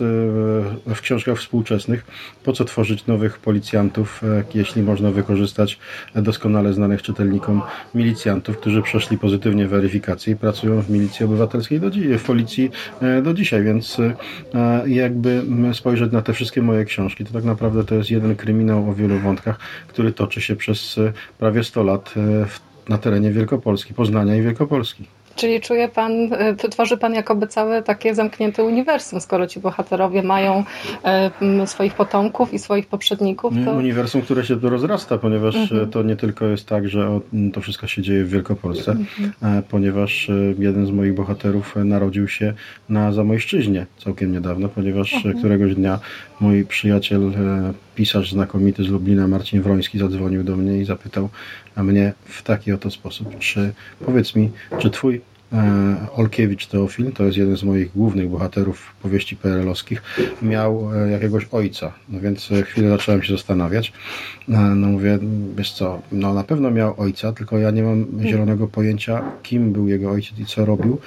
w 0.96 1.02
książkach 1.02 1.38
współczesnych 1.38 2.06
po 2.44 2.54
co 2.54 2.66
tworzyć 2.66 3.08
nowych 3.08 3.38
policjantów, 3.38 4.22
jeśli 4.54 4.82
można 4.82 5.12
wykorzystać 5.12 5.80
doskonale 6.16 6.74
znanych 6.74 7.02
czytelnikom 7.02 7.62
milicjantów, 7.96 8.58
którzy 8.58 8.82
przeszli 8.82 9.18
pozytywnie 9.18 9.68
weryfikację 9.68 9.93
weryfikacji 9.94 10.36
pracują 10.36 10.82
w 10.82 10.90
milicji 10.90 11.26
obywatelskiej, 11.26 11.80
do, 11.80 11.90
w 12.20 12.24
policji 12.24 12.72
e, 13.02 13.22
do 13.22 13.34
dzisiaj, 13.34 13.64
więc 13.64 13.98
e, 14.00 14.90
jakby 14.90 15.44
spojrzeć 15.74 16.12
na 16.12 16.22
te 16.22 16.34
wszystkie 16.34 16.62
moje 16.62 16.86
książki, 16.86 17.26
to 17.26 17.34
tak 17.34 17.44
naprawdę 17.44 17.84
to 17.84 17.96
jest 17.96 18.12
jeden 18.12 18.36
kryminał 18.36 18.90
o 18.90 18.94
wielu 18.94 19.20
wątkach, 19.20 19.60
który 19.88 20.12
toczy 20.12 20.42
się 20.42 20.56
przez 20.56 20.98
e, 20.98 21.14
prawie 21.38 21.64
100 21.64 21.84
lat 21.84 22.14
na 22.90 22.98
terenie 22.98 23.32
Wielkopolski, 23.32 23.94
Poznania 23.94 24.36
i 24.36 24.42
Wielkopolski. 24.42 25.06
Czyli 25.36 25.62
czuje 25.62 25.88
pan, 25.90 26.12
y, 26.66 26.70
tworzy 26.72 26.98
pan 26.98 27.14
jakoby 27.14 27.48
całe 27.48 27.84
takie 27.84 28.16
zamknięte 28.16 28.64
uniwersum, 28.64 29.22
skoro 29.22 29.48
ci 29.48 29.60
bohaterowie 29.60 30.24
mają 30.24 30.64
y, 31.64 31.68
swoich 31.68 31.94
potomków 31.94 32.54
i 32.54 32.60
swoich 32.60 32.88
poprzedników. 32.88 33.54
To... 33.66 33.72
Uniwersum, 33.72 34.22
które 34.22 34.46
się 34.46 34.60
tu 34.60 34.70
rozrasta, 34.70 35.18
ponieważ 35.18 35.56
Mhm. 35.56 35.84
e, 35.84 35.88
to 35.88 36.04
nie 36.04 36.16
tylko 36.16 36.46
jest 36.46 36.68
tak, 36.68 36.90
że 36.90 37.20
to 37.54 37.62
wszystko 37.62 37.88
się 37.88 38.02
dzieje 38.02 38.24
w 38.24 38.30
Wielkopolsce, 38.30 38.92
Mhm. 38.92 39.58
e, 39.58 39.62
ponieważ 39.70 40.30
e, 40.30 40.34
jeden 40.60 40.86
z 40.86 40.92
moich 40.92 41.14
bohaterów 41.14 41.78
e, 41.78 41.84
narodził 41.84 42.28
się 42.28 42.54
na 42.90 43.12
Zamojszczyźnie 43.12 43.86
całkiem 44.04 44.32
niedawno, 44.32 44.70
ponieważ 44.70 45.14
e, 45.14 45.16
Mhm. 45.18 45.38
któregoś 45.38 45.76
dnia 45.76 46.00
mój 46.40 46.66
przyjaciel, 46.66 47.22
e, 47.30 47.74
pisarz 47.96 48.32
znakomity 48.32 48.84
z 48.84 48.88
Lublina, 48.90 49.28
Marcin 49.28 49.62
Wroński, 49.62 50.00
zadzwonił 50.00 50.44
do 50.44 50.56
mnie 50.56 50.78
i 50.78 50.86
zapytał 50.86 51.30
mnie 51.78 52.14
w 52.26 52.42
taki 52.44 52.72
oto 52.72 52.92
sposób, 52.92 53.40
czy 53.40 53.74
powiedz 54.06 54.36
mi, 54.36 54.50
czy 54.80 54.90
twój 54.90 55.16
e, 55.16 55.20
Olkiewicz 56.16 56.68
Teofil, 56.68 57.12
to 57.12 57.24
jest 57.24 57.38
jeden 57.38 57.58
z 57.58 57.64
moich 57.64 57.92
głównych 57.92 58.30
bohaterów 58.30 58.94
powieści 59.02 59.36
PRL-owskich, 59.36 60.02
miał 60.42 60.90
e, 60.96 61.12
jakiegoś 61.12 61.46
ojca. 61.52 61.94
No 62.10 62.20
więc 62.20 62.52
e, 62.52 62.64
chwilę 62.64 62.90
zacząłem 62.90 63.24
się 63.24 63.34
zastanawiać. 63.34 63.94
E, 64.50 64.52
No 64.58 64.88
mówię, 64.88 65.20
wiesz 65.56 65.72
co, 65.72 66.02
no 66.12 66.34
na 66.34 66.44
pewno 66.44 66.72
miał 66.72 66.94
ojca, 67.02 67.34
tylko 67.34 67.58
ja 67.58 67.72
nie 67.72 67.84
mam 67.84 68.06
zielonego 68.24 68.68
pojęcia, 68.68 69.24
kim 69.44 69.74
był 69.74 69.88
jego 69.88 70.12
ojciec 70.12 70.40
i 70.40 70.46
co 70.46 70.66
robił. 70.66 71.00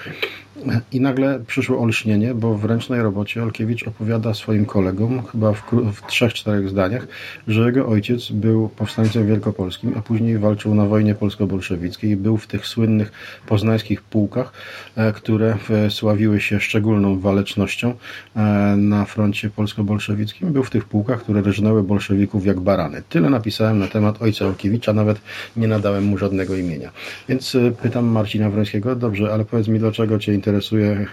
I 0.93 1.01
nagle 1.01 1.41
przyszło 1.47 1.83
olśnienie, 1.83 2.35
bo 2.35 2.55
w 2.55 2.65
ręcznej 2.65 3.03
robocie 3.03 3.43
Olkiewicz 3.43 3.89
opowiada 3.89 4.35
swoim 4.35 4.67
kolegom, 4.67 5.23
chyba 5.33 5.53
w, 5.53 5.63
w 5.95 6.07
trzech, 6.07 6.35
czterech 6.35 6.69
zdaniach, 6.69 7.07
że 7.49 7.67
jego 7.67 7.89
ojciec 7.89 8.31
był 8.31 8.69
powstańcem 8.69 9.27
wielkopolskim, 9.27 9.93
a 9.97 10.01
później 10.01 10.39
walczył 10.39 10.75
na 10.75 10.87
wojnie 10.87 11.15
polsko-bolszewickiej 11.15 12.11
i 12.11 12.17
był 12.17 12.37
w 12.37 12.47
tych 12.47 12.67
słynnych 12.67 13.13
poznańskich 13.47 14.03
pułkach, 14.03 14.53
e, 14.97 15.13
które 15.13 15.57
e, 15.71 15.91
sławiły 15.91 16.41
się 16.41 16.61
szczególną 16.61 17.21
walecznością 17.21 17.95
e, 18.37 18.41
na 18.77 19.05
froncie 19.05 19.51
polsko-bolszewickim. 19.51 20.53
Był 20.53 20.65
w 20.65 20.71
tych 20.71 20.85
pułkach, 20.85 21.21
które 21.21 21.41
rżnęły 21.41 21.83
bolszewików 21.83 22.47
jak 22.47 22.61
barany. 22.61 23.03
Tyle 23.09 23.31
napisałem 23.31 23.79
na 23.79 23.89
temat 23.89 24.23
ojca 24.23 24.47
Olkiewicza, 24.47 24.93
nawet 24.93 25.21
nie 25.57 25.69
nadałem 25.69 26.05
mu 26.05 26.19
żadnego 26.19 26.57
imienia. 26.57 26.91
Więc 27.29 27.57
pytam 27.83 28.05
Marcina 28.05 28.51
Wrońskiego, 28.51 28.97
dobrze, 28.97 29.33
ale 29.33 29.45
powiedz 29.45 29.69
mi, 29.69 29.79
dlaczego 29.79 30.19
Cię 30.19 30.35
interesuje 30.35 30.46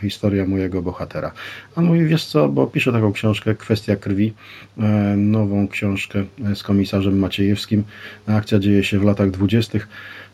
historia 0.02 0.46
mojego 0.46 0.82
bohatera? 0.82 1.32
A 1.76 1.80
on 1.80 1.86
mówi, 1.86 2.06
wiesz 2.06 2.26
co, 2.26 2.50
bo 2.50 2.68
piszę 2.68 2.92
taką 2.92 3.14
książkę, 3.14 3.56
Kwestia 3.56 3.96
krwi, 3.96 4.34
e, 4.78 4.84
nową 5.18 5.68
książkę 5.68 6.24
z 6.56 6.64
komisarzem 6.64 7.20
Maciejewskim. 7.20 7.84
Akcja 8.28 8.60
dzieje 8.60 8.84
się 8.84 9.00
w 9.00 9.04
latach 9.04 9.32
dwudziestych. 9.32 9.88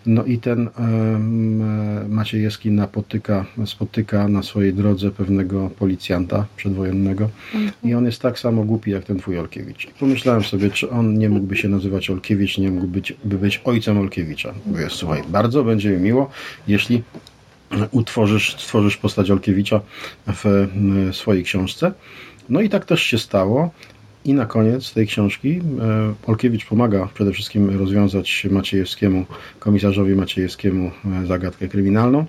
No 0.05 0.23
i 0.23 0.37
ten 0.37 0.67
e, 0.67 1.19
Maciejewski 2.09 2.71
napotyka, 2.71 3.45
spotyka 3.65 4.27
na 4.27 4.43
swojej 4.43 4.73
drodze 4.73 5.11
pewnego 5.11 5.69
policjanta 5.69 6.45
przedwojennego 6.55 7.29
i 7.83 7.93
on 7.93 8.05
jest 8.05 8.21
tak 8.21 8.39
samo 8.39 8.63
głupi 8.63 8.91
jak 8.91 9.03
ten 9.03 9.19
twój 9.19 9.39
Olkiewicz. 9.39 9.87
Pomyślałem 9.99 10.43
sobie, 10.43 10.69
czy 10.69 10.89
on 10.89 11.17
nie 11.17 11.29
mógłby 11.29 11.55
się 11.55 11.69
nazywać 11.69 12.09
Olkiewicz, 12.09 12.57
nie 12.57 12.71
mógłby 12.71 12.87
być, 12.87 13.13
by 13.23 13.37
być 13.37 13.61
ojcem 13.63 13.97
Olkiewicza. 13.97 14.53
Mówię, 14.65 14.87
słuchaj, 14.89 15.21
bardzo 15.29 15.63
będzie 15.63 15.89
mi 15.89 15.97
miło, 15.97 16.29
jeśli 16.67 17.03
utworzysz, 17.91 18.55
stworzysz 18.59 18.97
postać 18.97 19.31
Olkiewicza 19.31 19.81
w 20.27 20.45
m, 20.45 21.13
swojej 21.13 21.43
książce. 21.43 21.91
No 22.49 22.61
i 22.61 22.69
tak 22.69 22.85
też 22.85 23.03
się 23.03 23.17
stało. 23.17 23.71
I 24.25 24.33
na 24.33 24.45
koniec 24.45 24.93
tej 24.93 25.07
książki 25.07 25.61
e, 25.81 26.13
Olkiewicz 26.27 26.65
pomaga 26.65 27.09
przede 27.13 27.31
wszystkim 27.31 27.79
rozwiązać 27.79 28.47
Maciejewskiemu, 28.51 29.25
komisarzowi 29.59 30.15
Maciejewskiemu 30.15 30.91
e, 31.21 31.25
zagadkę 31.25 31.67
kryminalną, 31.67 32.25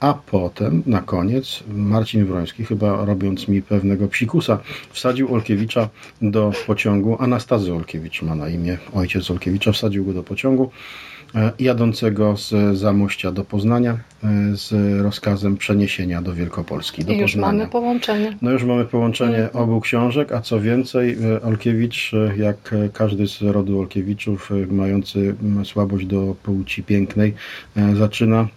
a 0.00 0.14
potem 0.14 0.82
na 0.86 1.00
koniec 1.00 1.64
Marcin 1.74 2.24
Wroński, 2.24 2.64
chyba 2.64 3.04
robiąc 3.04 3.48
mi 3.48 3.62
pewnego 3.62 4.08
psikusa, 4.08 4.58
wsadził 4.90 5.34
Olkiewicza 5.34 5.88
do 6.22 6.52
pociągu. 6.66 7.16
Anastazy 7.20 7.74
Olkiewicz 7.74 8.22
ma 8.22 8.34
na 8.34 8.48
imię 8.48 8.78
ojciec 8.94 9.30
Olkiewicza, 9.30 9.72
wsadził 9.72 10.04
go 10.04 10.12
do 10.12 10.22
pociągu 10.22 10.64
e, 10.64 11.19
jadącego 11.58 12.36
z 12.36 12.78
Zamościa 12.78 13.32
do 13.32 13.44
Poznania 13.44 13.92
e, 13.92 14.28
z 14.56 14.72
rozkazem 15.02 15.56
przeniesienia 15.56 16.22
do 16.22 16.34
Wielkopolski, 16.34 17.04
do 17.04 17.12
I 17.12 17.18
już 17.18 17.32
Poznania. 17.32 17.52
mamy 17.58 17.70
połączenie. 17.70 18.36
No 18.42 18.50
już 18.50 18.64
mamy 18.64 18.84
połączenie 18.84 19.48
obu 19.52 19.80
książek, 19.80 20.32
a 20.32 20.40
co 20.40 20.60
więcej, 20.60 21.16
e, 21.34 21.42
Olkiewicz, 21.42 22.14
e, 22.14 22.36
jak 22.36 22.72
e, 22.72 22.88
każdy 22.88 23.28
z 23.28 23.42
rodu 23.42 23.80
Olkiewiczów, 23.80 24.50
e, 24.52 24.72
mający 24.74 25.34
słabość 25.64 26.06
do 26.06 26.34
płci 26.42 26.82
pięknej, 26.82 27.34
e, 27.76 27.96
zaczyna 27.96 28.48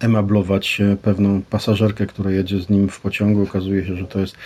emablować 0.00 0.80
e, 0.80 0.96
pewną 0.96 1.42
pasażerkę, 1.50 2.06
która 2.06 2.30
jedzie 2.30 2.60
z 2.60 2.70
nim 2.70 2.88
w 2.88 3.00
pociągu. 3.00 3.42
Okazuje 3.42 3.86
się, 3.86 3.96
że 3.96 4.04
to 4.04 4.20
jest 4.20 4.36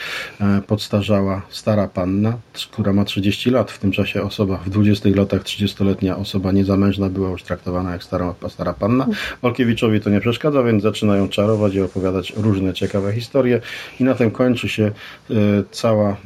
e, 0.41 0.63
podstarzała 0.67 1.43
stara 1.49 1.89
panna, 1.89 2.39
która 2.73 2.93
ma 2.93 3.05
30 3.05 3.51
lat. 3.51 3.71
W 3.71 3.79
tym 3.79 3.93
czasie 3.93 4.23
osoba 4.23 4.57
w 4.57 4.71
20 4.71 5.09
latach, 5.15 5.43
30-letnia 5.43 6.17
osoba 6.17 6.53
niezamężna 6.53 7.09
była 7.09 7.31
już 7.31 7.43
traktowana 7.43 7.93
jak 7.93 8.05
stara, 8.05 8.35
stara 8.49 8.73
panna. 8.73 9.07
Olkiewiczowi 9.43 10.01
to 10.01 10.11
nie 10.11 10.21
przeszkadza, 10.21 10.63
więc 10.63 10.83
zaczynają 10.83 11.29
czarować 11.29 11.75
i 11.75 11.81
opowiadać 11.81 12.33
różne 12.37 12.75
ciekawe 12.75 13.13
historie 13.13 13.61
i 14.01 14.05
na 14.05 14.15
tym 14.15 14.31
kończy 14.31 14.69
się 14.69 14.85
e, 15.31 15.35
cała, 15.71 16.17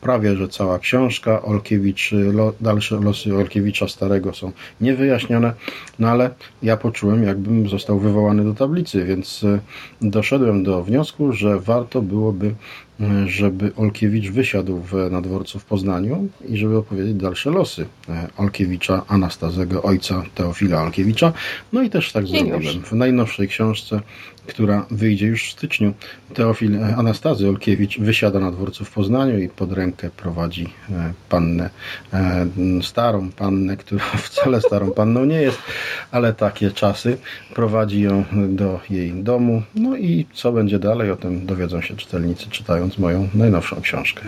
prawie 0.00 0.36
że 0.36 0.48
cała 0.48 0.78
książka. 0.78 1.42
Olkiewicz, 1.42 2.10
dalsze 2.60 2.96
losy 2.96 3.36
Olkiewicza 3.36 3.88
starego 3.88 4.34
są 4.34 4.52
niewyjaśnione, 4.80 5.52
no 5.98 6.08
ale 6.08 6.30
ja 6.62 6.76
poczułem, 6.76 7.22
jakbym 7.24 7.68
został 7.68 8.01
wywołany 8.02 8.44
do 8.44 8.54
tablicy, 8.54 9.04
więc 9.04 9.44
e, 9.44 9.58
doszedłem 10.02 10.62
do 10.62 10.82
wniosku, 10.82 11.32
że 11.32 11.60
warto 11.60 12.02
byłoby, 12.02 12.54
e, 13.00 13.28
żeby 13.28 13.72
Olkiewicz 13.76 14.30
wysiadł 14.30 14.78
w, 14.80 15.10
na 15.10 15.22
dworcu 15.22 15.58
w 15.58 15.64
Poznaniu 15.64 16.28
i 16.48 16.56
żeby 16.56 16.76
opowiedzieć 16.76 17.14
dalsze 17.14 17.50
losy 17.50 17.86
e, 18.08 18.28
Olkiewicza, 18.36 19.02
Anastazego, 19.08 19.82
ojca 19.82 20.22
Teofila 20.34 20.82
Olkiewicza. 20.82 21.32
No 21.72 21.82
i 21.82 21.90
też 21.90 22.12
tak 22.12 22.24
I 22.24 22.28
zrobiłem. 22.28 22.62
już. 22.62 22.76
W 22.76 22.92
najnowszej 22.92 23.48
książce, 23.48 24.00
która 24.46 24.86
wyjdzie 24.90 25.26
już 25.26 25.48
w 25.48 25.52
styczniu, 25.52 25.94
Teofil 26.34 26.84
Anastazy 26.96 27.48
Olkiewicz 27.48 27.98
wysiada 27.98 28.40
na 28.40 28.50
dworcu 28.50 28.84
w 28.84 28.90
Poznaniu 28.90 29.38
i 29.38 29.48
pod 29.48 29.72
rękę 29.72 30.10
prowadzi 30.16 30.68
e, 30.90 31.12
pannę, 31.28 31.70
e, 32.12 32.46
starą 32.82 33.30
pannę, 33.30 33.76
która 33.76 34.04
wcale 34.28 34.60
starą 34.60 34.90
panną 34.90 35.24
nie 35.24 35.42
jest, 35.42 35.58
ale 36.10 36.32
takie 36.32 36.70
czasy. 36.70 37.18
Prowadzi 37.54 38.00
ją 38.00 38.24
do 38.48 38.80
jej 38.90 39.12
domu. 39.12 39.62
No 39.74 39.96
i 39.96 40.26
co 40.32 40.52
będzie 40.52 40.78
dalej, 40.78 41.10
o 41.10 41.16
tym 41.16 41.46
dowiedzą 41.46 41.80
się 41.80 41.96
czytelnicy, 41.96 42.50
czytając 42.50 42.98
moją 42.98 43.28
najnowszą 43.34 43.80
książkę. 43.80 44.22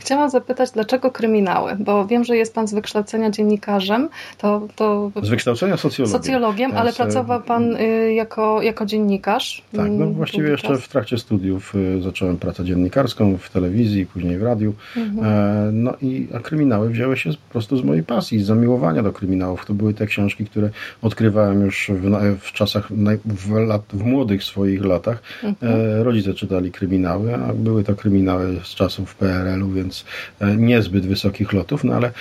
Chciałam 0.00 0.30
zapytać, 0.30 0.70
dlaczego 0.70 1.10
kryminały? 1.10 1.76
Bo 1.78 2.06
wiem, 2.06 2.24
że 2.24 2.36
jest 2.36 2.54
pan 2.54 2.68
z 2.68 2.74
wykształcenia 2.74 3.30
dziennikarzem, 3.30 4.08
to, 4.38 4.68
to 4.76 5.10
Z 5.22 5.28
wykształcenia 5.28 5.76
socjologiem. 5.76 6.22
socjologiem, 6.22 6.72
ale 6.72 6.84
Więc, 6.84 6.94
e, 7.00 7.02
pracował 7.02 7.42
pan 7.42 7.76
y, 7.76 8.12
jako, 8.12 8.62
jako 8.62 8.86
dziennikarz. 8.86 9.51
Tak, 9.72 9.90
no 9.90 10.04
mm, 10.04 10.14
właściwie 10.14 10.50
jeszcze 10.50 10.78
w 10.78 10.88
trakcie 10.88 11.18
studiów 11.18 11.74
y, 11.74 12.02
zacząłem 12.02 12.36
pracę 12.36 12.64
dziennikarską 12.64 13.38
w 13.38 13.50
telewizji, 13.50 14.06
później 14.06 14.38
w 14.38 14.42
radiu. 14.42 14.74
Mhm. 14.96 15.26
E, 15.26 15.72
no 15.72 15.94
i 16.02 16.28
a 16.34 16.38
kryminały 16.38 16.90
wzięły 16.90 17.16
się 17.16 17.30
po 17.30 17.52
prostu 17.52 17.76
z 17.76 17.84
mojej 17.84 18.02
pasji, 18.02 18.42
z 18.42 18.46
zamiłowania 18.46 19.02
do 19.02 19.12
kryminałów. 19.12 19.66
To 19.66 19.74
były 19.74 19.94
te 19.94 20.06
książki, 20.06 20.46
które 20.46 20.70
odkrywałem 21.02 21.64
już 21.64 21.90
w, 21.94 22.38
w 22.40 22.52
czasach, 22.52 22.92
w, 23.24 23.50
lat, 23.50 23.82
w 23.92 24.04
młodych 24.04 24.44
swoich 24.44 24.84
latach. 24.84 25.22
Mhm. 25.42 25.72
E, 25.72 26.04
rodzice 26.04 26.34
czytali 26.34 26.72
kryminały, 26.72 27.34
a 27.34 27.54
były 27.54 27.84
to 27.84 27.94
kryminały 27.94 28.60
z 28.64 28.74
czasów 28.74 29.14
PRL-u, 29.14 29.70
więc 29.70 30.04
e, 30.40 30.56
niezbyt 30.56 31.06
wysokich 31.06 31.52
lotów, 31.52 31.84
no 31.84 31.94
ale 31.94 32.12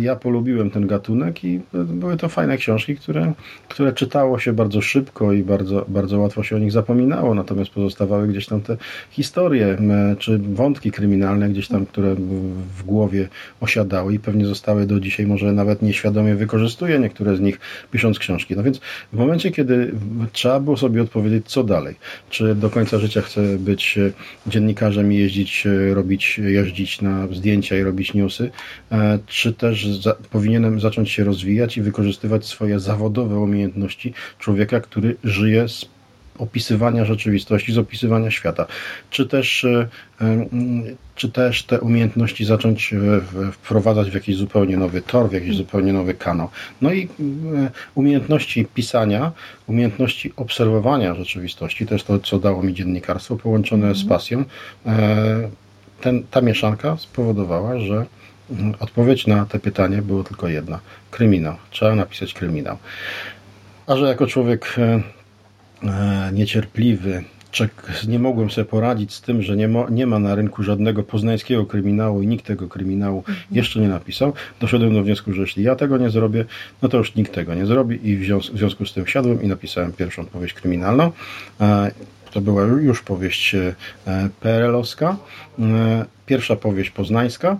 ja 0.00 0.16
polubiłem 0.16 0.70
ten 0.70 0.86
gatunek 0.86 1.44
i 1.44 1.60
były 1.72 2.16
to 2.16 2.28
fajne 2.28 2.56
książki, 2.56 2.96
które, 2.96 3.32
które 3.68 3.92
czytało 3.92 4.38
się 4.38 4.52
bardzo 4.52 4.80
szybko 4.80 5.32
i 5.32 5.42
bardzo, 5.42 5.84
bardzo 5.88 6.18
łatwo 6.18 6.42
się 6.42 6.56
o 6.56 6.58
nich 6.64 6.72
zapominało, 6.72 7.34
natomiast 7.34 7.70
pozostawały 7.70 8.28
gdzieś 8.28 8.46
tam 8.46 8.60
te 8.60 8.76
historie 9.10 9.76
czy 10.18 10.38
wątki 10.38 10.90
kryminalne 10.90 11.48
gdzieś 11.48 11.68
tam, 11.68 11.86
które 11.86 12.14
w, 12.14 12.82
głowie 12.82 13.28
osiadały 13.60 14.14
i 14.14 14.18
pewnie 14.18 14.46
zostały 14.46 14.86
do 14.86 15.00
dzisiaj, 15.00 15.26
może 15.26 15.52
nawet 15.52 15.82
nieświadomie 15.82 16.34
wykorzystuję 16.34 16.98
niektóre 16.98 17.36
z 17.36 17.40
nich 17.40 17.60
pisząc 17.92 18.18
książki. 18.18 18.56
No 18.56 18.62
więc 18.62 18.80
w 19.12 19.16
momencie, 19.16 19.50
kiedy 19.50 19.92
trzeba 20.32 20.60
było 20.60 20.76
sobie 20.76 21.02
odpowiedzieć, 21.02 21.46
co 21.46 21.64
dalej, 21.64 21.94
czy 22.30 22.54
do 22.54 22.70
końca 22.70 22.98
życia 22.98 23.20
chcę 23.20 23.58
być 23.58 23.98
e, 23.98 24.10
dziennikarzem 24.46 25.12
i 25.12 25.16
jeździć, 25.16 25.66
e, 25.66 25.94
robić, 25.94 26.38
jeździć 26.38 27.00
na 27.00 27.26
zdjęcia 27.32 27.78
i 27.78 27.82
robić 27.82 28.14
newsy, 28.14 28.50
e, 28.92 29.18
czy 29.26 29.52
też 29.52 29.86
za, 29.86 30.16
powinienem 30.30 30.80
zacząć 30.80 31.10
się 31.10 31.24
rozwijać 31.24 31.76
i 31.76 31.82
wykorzystywać 31.82 32.46
swoje 32.46 32.80
zawodowe 32.80 33.38
umiejętności 33.38 34.12
człowieka, 34.38 34.80
który 34.80 35.16
żyje 35.24 35.68
z 35.68 35.93
opisywania 36.38 37.04
rzeczywistości, 37.04 37.72
z 37.72 37.78
opisywania 37.78 38.30
świata, 38.30 38.66
czy 39.10 39.26
też, 39.26 39.64
e, 39.64 39.88
czy 41.14 41.28
też 41.28 41.62
te 41.62 41.80
umiejętności 41.80 42.44
zacząć 42.44 42.92
e, 42.92 43.50
wprowadzać 43.52 44.10
w 44.10 44.14
jakiś 44.14 44.36
zupełnie 44.36 44.76
nowy 44.76 45.02
tor, 45.02 45.30
w 45.30 45.32
jakiś 45.32 45.56
zupełnie 45.56 45.92
nowy 45.92 46.14
kanał. 46.14 46.48
No 46.82 46.92
i 46.92 47.04
e, 47.04 47.08
umiejętności 47.94 48.66
pisania, 48.74 49.32
umiejętności 49.66 50.32
obserwowania 50.36 51.14
rzeczywistości, 51.14 51.86
też 51.86 52.02
to, 52.02 52.18
co 52.18 52.38
dało 52.38 52.62
mi 52.62 52.74
dziennikarstwo, 52.74 53.36
połączone 53.36 53.94
z 53.94 54.04
pasją, 54.04 54.44
e, 54.86 55.50
ten, 56.00 56.22
ta 56.30 56.40
mieszanka 56.40 56.96
spowodowała, 56.96 57.78
że 57.78 58.06
mm, 58.50 58.74
odpowiedź 58.80 59.26
na 59.26 59.46
te 59.46 59.58
pytanie 59.58 60.02
było 60.02 60.24
tylko 60.24 60.48
jedna. 60.48 60.80
Kryminał. 61.10 61.56
Trzeba 61.70 61.94
napisać 61.94 62.34
kryminał. 62.34 62.78
A 63.86 63.96
że 63.96 64.06
jako 64.06 64.26
człowiek 64.26 64.76
niecierpliwy, 66.32 67.24
czek, 67.54 67.70
nie 68.08 68.18
mogłem 68.18 68.50
sobie 68.50 68.64
poradzić 68.64 69.14
z 69.14 69.20
tym, 69.20 69.42
że 69.42 69.56
nie, 69.56 69.68
mo, 69.68 69.90
nie 69.90 70.06
ma 70.06 70.18
na 70.18 70.34
rynku 70.34 70.62
żadnego 70.62 71.02
poznańskiego 71.02 71.66
kryminału 71.66 72.22
i 72.22 72.26
nikt 72.26 72.46
tego 72.46 72.68
kryminału 72.68 73.24
jeszcze 73.50 73.80
nie 73.80 73.88
napisał, 73.88 74.32
doszedłem 74.60 74.94
do 74.94 75.02
wniosku, 75.02 75.32
że 75.32 75.40
jeśli 75.40 75.62
ja 75.62 75.76
tego 75.76 75.98
nie 75.98 76.10
zrobię, 76.10 76.44
no 76.82 76.88
to 76.88 76.98
już 76.98 77.14
nikt 77.14 77.34
tego 77.34 77.54
nie 77.54 77.66
zrobi 77.66 78.08
i 78.08 78.16
w 78.16 78.24
związku, 78.24 78.56
w 78.56 78.58
związku 78.58 78.86
z 78.86 78.92
tym 78.92 79.04
wsiadłem 79.04 79.42
i 79.42 79.46
napisałem 79.46 79.92
pierwszą 79.92 80.24
powieść 80.24 80.54
kryminalną. 80.54 81.12
E, 81.60 81.90
to 82.32 82.40
była 82.40 82.62
już 82.62 83.02
powieść 83.02 83.54
e, 83.54 83.74
PRL-owska, 84.40 85.16
e, 85.58 86.04
pierwsza 86.26 86.56
powieść 86.56 86.90
poznańska. 86.90 87.56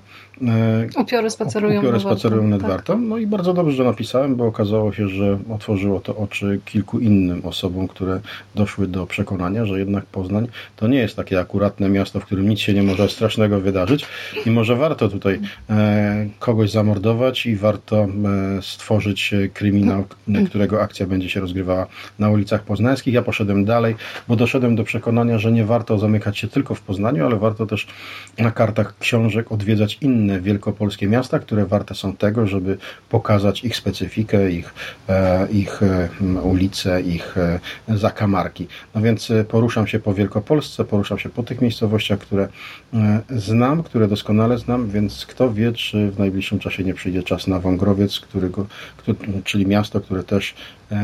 e, 0.96 1.00
Upiory 1.00 1.30
spacerują 1.30 1.78
Upiory 1.78 1.92
nad 1.92 2.02
Wartą. 2.02 2.18
spacerują 2.18 2.48
nad 2.48 2.60
Tak. 2.60 2.70
Wartą. 2.70 2.98
No 2.98 3.18
i 3.18 3.26
bardzo 3.26 3.54
dobrze, 3.54 3.76
że 3.76 3.84
napisałem, 3.84 4.36
bo 4.36 4.46
okazało 4.46 4.92
się, 4.92 5.08
że 5.08 5.38
otworzyło 5.50 6.00
to 6.00 6.16
oczy 6.16 6.60
kilku 6.64 6.98
innym 6.98 7.40
osobom, 7.44 7.88
które 7.88 8.20
doszły 8.54 8.86
do 8.86 9.06
przekonania, 9.06 9.66
że 9.66 9.78
jednak 9.78 10.06
Poznań 10.06 10.46
to 10.76 10.88
nie 10.88 10.98
jest 10.98 11.16
takie 11.16 11.40
akuratne 11.40 11.88
miasto, 11.88 12.20
w 12.20 12.24
którym 12.24 12.48
nic 12.48 12.60
się 12.60 12.74
nie 12.74 12.82
może 12.82 13.08
strasznego 13.08 13.60
wydarzyć 13.60 14.06
i 14.46 14.50
może 14.50 14.76
warto 14.76 15.08
tutaj 15.08 15.40
e, 15.70 16.26
kogoś 16.38 16.70
zamordować 16.70 17.46
i 17.46 17.56
warto 17.56 17.96
e, 17.96 18.08
stworzyć 18.62 19.34
kryminał, 19.54 20.04
którego 20.48 20.82
akcja 20.82 21.06
będzie 21.06 21.28
się 21.28 21.40
rozgrywała 21.40 21.86
na 22.18 22.30
ulicach 22.30 22.62
poznańskich. 22.62 23.14
Ja 23.14 23.22
poszedłem 23.22 23.64
dalej, 23.64 23.94
bo 24.28 24.36
doszedłem 24.36 24.76
do 24.76 24.84
przekonania, 24.84 25.38
że 25.38 25.52
nie 25.52 25.64
warto 25.64 25.98
zamykać 25.98 26.38
się 26.38 26.48
tylko 26.48 26.74
w 26.74 26.80
Poznaniu, 26.80 27.26
ale 27.26 27.36
warto 27.36 27.66
też 27.66 27.86
na 28.38 28.50
kartach 28.54 28.98
książek 28.98 29.52
odwiedzać 29.52 29.98
inne 30.00 30.40
wielkopolskie 30.40 31.08
miasta, 31.08 31.38
które 31.38 31.66
warte 31.66 31.94
są 31.94 32.16
tego, 32.16 32.46
żeby 32.46 32.78
pokazać 33.08 33.64
ich 33.64 33.76
specyfikę, 33.76 34.50
ich, 34.50 34.74
e, 35.08 35.48
ich 35.50 35.82
e, 35.82 36.08
ulice, 36.42 37.00
ich 37.00 37.38
e, 37.38 37.58
zakamarki. 37.88 38.66
No 38.94 39.02
więc 39.02 39.32
poruszam 39.48 39.86
się 39.86 39.98
po 39.98 40.14
Wielkopolsce, 40.14 40.84
poruszam 40.84 41.18
się 41.18 41.28
po 41.28 41.42
tych 41.42 41.60
miejscowościach, 41.60 42.18
które 42.18 42.48
znam, 43.30 43.82
które 43.82 44.08
doskonale 44.08 44.58
znam, 44.58 44.90
więc 44.90 45.26
kto 45.26 45.52
wie, 45.52 45.72
czy 45.72 46.10
w 46.10 46.18
najbliższym 46.18 46.58
czasie 46.58 46.84
nie 46.84 46.94
przyjdzie 46.94 47.22
czas 47.22 47.46
na 47.46 47.60
Wągrowiec, 47.60 48.20
którego, 48.20 48.66
czyli 49.44 49.66
miasto, 49.66 50.00
które 50.00 50.22
też 50.22 50.54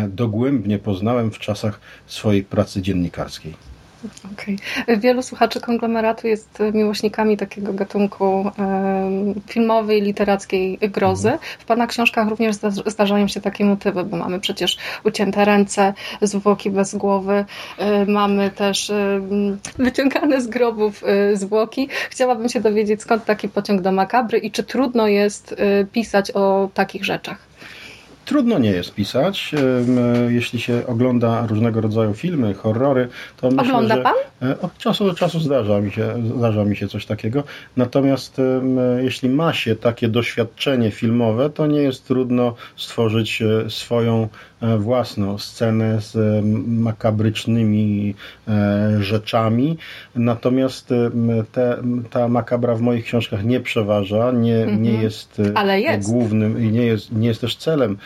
dogłębnie 0.09 0.79
poznałem 0.79 1.31
w 1.31 1.39
czasach 1.39 1.81
swojej 2.07 2.43
pracy 2.45 2.83
dziennikarskiej. 2.83 3.70
Okej. 4.33 4.59
Wielu 4.99 5.23
słuchaczy 5.23 5.61
konglomeratu 5.61 6.27
jest 6.27 6.59
miłośnikami 6.75 7.37
takiego 7.37 7.73
gatunku 7.73 8.51
filmowej, 9.47 10.03
literackiej 10.03 10.79
grozy. 10.79 11.39
W 11.59 11.65
Pana 11.65 11.87
książkach 11.87 12.29
również 12.29 12.57
zda- 12.57 12.91
zdarzają 12.91 13.29
się 13.29 13.41
takie 13.41 13.65
motywy, 13.65 14.05
bo 14.05 14.17
mamy 14.17 14.41
przecież 14.41 14.77
ucięte 15.05 15.45
ręce, 15.45 15.95
zwłoki 16.23 16.71
bez 16.71 16.95
głowy, 16.95 17.45
y, 18.05 18.11
mamy 18.11 18.51
też 18.51 18.93
wyciągane 19.79 20.41
z 20.41 20.47
grobów 20.47 21.03
y, 21.33 21.37
zwłoki. 21.37 21.89
Chciałabym 22.11 22.49
się 22.49 22.61
dowiedzieć, 22.61 23.03
skąd 23.03 23.25
taki 23.25 23.49
pociąg 23.49 23.81
do 23.81 23.93
makabry 23.93 24.39
i 24.39 24.51
czy 24.51 24.65
trudno 24.65 25.09
jest 25.09 25.55
pisać 25.93 26.31
o 26.31 26.69
takich 26.75 27.05
rzeczach. 27.05 27.50
Trudno 28.31 28.59
nie 28.59 28.71
jest 28.71 28.95
pisać. 28.95 29.55
E, 30.29 30.33
Jeśli 30.33 30.61
się 30.61 30.87
ogląda 30.87 31.47
różnego 31.47 31.81
rodzaju 31.81 32.15
filmy, 32.15 32.55
horrory, 32.55 33.09
to 33.41 33.51
myślę, 33.51 33.63
Ogląda 33.63 33.97
że 33.97 34.03
pan? 34.03 34.15
e, 34.43 34.61
od 34.61 34.79
czasu 34.79 35.05
do 35.05 35.15
czasu 35.15 35.41
zdarza 35.41 35.81
mi 35.81 35.93
się, 35.93 36.15
zdarza 36.37 36.65
mi 36.65 36.77
się 36.77 36.89
coś 36.89 37.07
takiego. 37.07 37.43
Natomiast 37.77 38.39
e, 38.39 38.43
jeśli 39.03 39.29
ma 39.29 39.53
się 39.53 39.77
takie 39.77 40.09
doświadczenie 40.09 40.91
filmowe, 40.91 41.51
to 41.51 41.67
nie 41.67 41.83
jest 41.83 42.07
trudno 42.07 42.55
stworzyć 42.77 43.43
swoją 43.69 44.29
własną 44.79 45.39
scenę 45.39 46.01
z 46.01 46.45
makabrycznymi 46.67 48.15
rzeczami. 49.01 49.77
Natomiast 50.15 50.89
te, 51.53 51.77
ta 52.11 52.29
makabra 52.29 52.75
w 52.75 52.81
moich 52.81 53.05
książkach 53.05 53.45
nie 53.45 53.61
przeważa, 53.61 54.33
nie, 54.33 54.67
nie 54.67 54.93
jest, 55.03 55.39
Mhm. 55.39 55.57
Ale 55.57 55.81
jest. 55.81 56.11
głównym 56.11 56.63
i 56.65 56.69
nie 56.71 56.87
jest, 56.87 57.13
nie 57.13 57.29
jest 57.29 57.41
też 57.41 57.57
celem 57.57 57.99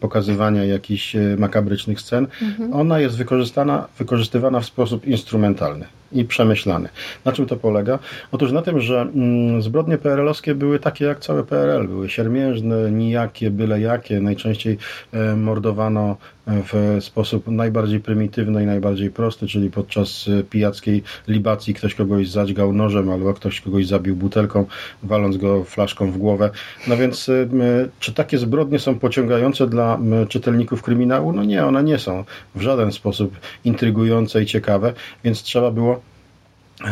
pokazywania 0.00 0.64
jakichś 0.64 1.16
e, 1.16 1.36
makabrycznych 1.38 2.00
scen. 2.00 2.26
Mhm. 2.42 2.72
Ona 2.72 3.00
jest 3.00 3.16
wykorzystana, 3.16 3.88
wykorzystywana 3.98 4.60
w 4.60 4.66
sposób 4.66 5.06
instrumentalny 5.06 5.86
i 6.12 6.24
przemyślany. 6.24 6.88
Na 7.24 7.32
czym 7.32 7.46
to 7.46 7.56
polega? 7.56 7.98
Otóż 8.32 8.52
na 8.52 8.62
tym, 8.62 8.80
że 8.80 9.00
mm, 9.00 9.62
zbrodnie 9.62 9.98
PRL-owskie 9.98 10.54
były 10.54 10.78
takie 10.78 11.04
jak 11.04 11.20
całe 11.20 11.44
PRL. 11.44 11.88
Były 11.88 12.08
siermiężne, 12.08 12.90
nijakie, 12.90 13.50
byle 13.50 13.80
jakie. 13.80 14.20
Najczęściej 14.20 14.78
e, 15.12 15.36
mordowano 15.36 16.16
w 16.46 16.96
sposób 17.00 17.46
najbardziej 17.48 18.00
prymitywny 18.00 18.62
i 18.62 18.66
najbardziej 18.66 19.10
prosty, 19.10 19.46
czyli 19.46 19.70
podczas 19.70 20.28
e, 20.28 20.42
pijackiej 20.42 21.02
libacji 21.28 21.74
ktoś 21.74 21.94
kogoś 21.94 22.28
zadźgał 22.28 22.72
nożem 22.72 23.10
albo 23.10 23.34
ktoś 23.34 23.60
kogoś 23.60 23.86
zabił 23.86 24.16
butelką, 24.16 24.66
waląc 25.02 25.36
go 25.36 25.64
flaszką 25.64 26.10
w 26.10 26.18
głowę. 26.18 26.50
No 26.88 26.96
więc 26.96 27.28
e, 27.28 27.32
m, 27.32 27.60
czy 28.00 28.14
takie 28.14 28.38
zbrodnie 28.38 28.78
są 28.78 28.98
pociągające 28.98 29.66
dla 29.66 29.98
czytelników 30.28 30.82
kryminału? 30.82 31.32
No 31.32 31.44
nie, 31.44 31.66
one 31.66 31.84
nie 31.84 31.98
są 31.98 32.24
w 32.54 32.60
żaden 32.60 32.92
sposób 32.92 33.36
intrygujące 33.64 34.42
i 34.42 34.46
ciekawe, 34.46 34.92
więc 35.24 35.42
trzeba 35.42 35.70
było 35.70 36.00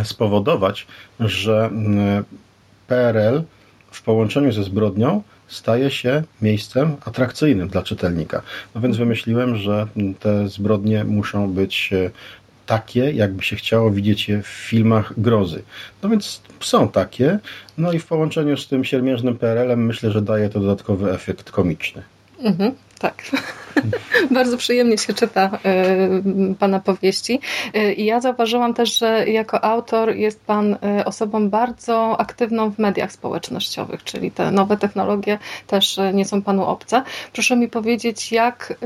spowodować, 0.05 0.87
że 1.21 1.71
PRL 2.87 3.43
w 3.91 4.03
połączeniu 4.03 4.53
ze 4.53 4.63
zbrodnią 4.63 5.23
staje 5.49 5.91
się 5.91 6.23
miejscem 6.43 6.97
atrakcyjnym 7.05 7.69
dla 7.69 7.83
czytelnika. 7.83 8.43
No 8.75 8.81
więc 8.81 8.97
wymyśliłem, 8.97 9.57
że 9.57 9.87
te 10.21 10.49
zbrodnie 10.49 11.05
muszą 11.05 11.53
być 11.53 11.91
e, 11.93 12.11
takie, 12.67 13.13
jakby 13.13 13.43
się 13.43 13.57
chciało 13.57 13.91
widzieć 13.91 14.29
je 14.29 14.43
w 14.43 14.47
filmach 14.47 15.21
grozy. 15.21 15.63
No 16.03 16.09
więc 16.09 16.43
są 16.61 16.89
takie, 16.89 17.39
no 17.79 17.93
i 17.93 17.99
w 17.99 18.07
połączeniu 18.07 18.57
z 18.57 18.69
tym 18.69 18.85
siermiężnym 18.85 19.39
PRL-em 19.39 19.87
myślę, 19.87 20.11
że 20.11 20.23
daje 20.23 20.49
to 20.49 20.61
dodatkowy 20.61 21.13
efekt 21.13 21.51
komiczny. 21.51 22.03
Mhm, 22.39 22.75
tak. 22.99 23.23
Bardzo 24.31 24.57
przyjemnie 24.57 24.99
się 24.99 25.15
czyta 25.15 25.59
y, 26.51 26.55
Pana 26.59 26.81
powieści. 26.81 27.41
Y, 27.77 27.93
I 27.93 28.05
ja 28.05 28.21
zauważyłam 28.21 28.75
też, 28.75 28.99
że 28.99 29.29
jako 29.29 29.65
autor 29.65 30.17
jest 30.17 30.45
Pan 30.45 30.73
y, 30.73 31.05
osobą 31.05 31.51
bardzo 31.51 32.21
aktywną 32.21 32.71
w 32.71 32.79
mediach 32.79 33.13
społecznościowych, 33.13 34.05
czyli 34.05 34.31
te 34.31 34.51
nowe 34.51 34.77
technologie 34.77 35.39
też 35.67 36.01
nie 36.15 36.25
są 36.25 36.43
Panu 36.43 36.65
obce. 36.65 37.03
Proszę 37.33 37.57
mi 37.57 37.69
powiedzieć, 37.69 38.33
jak, 38.33 38.79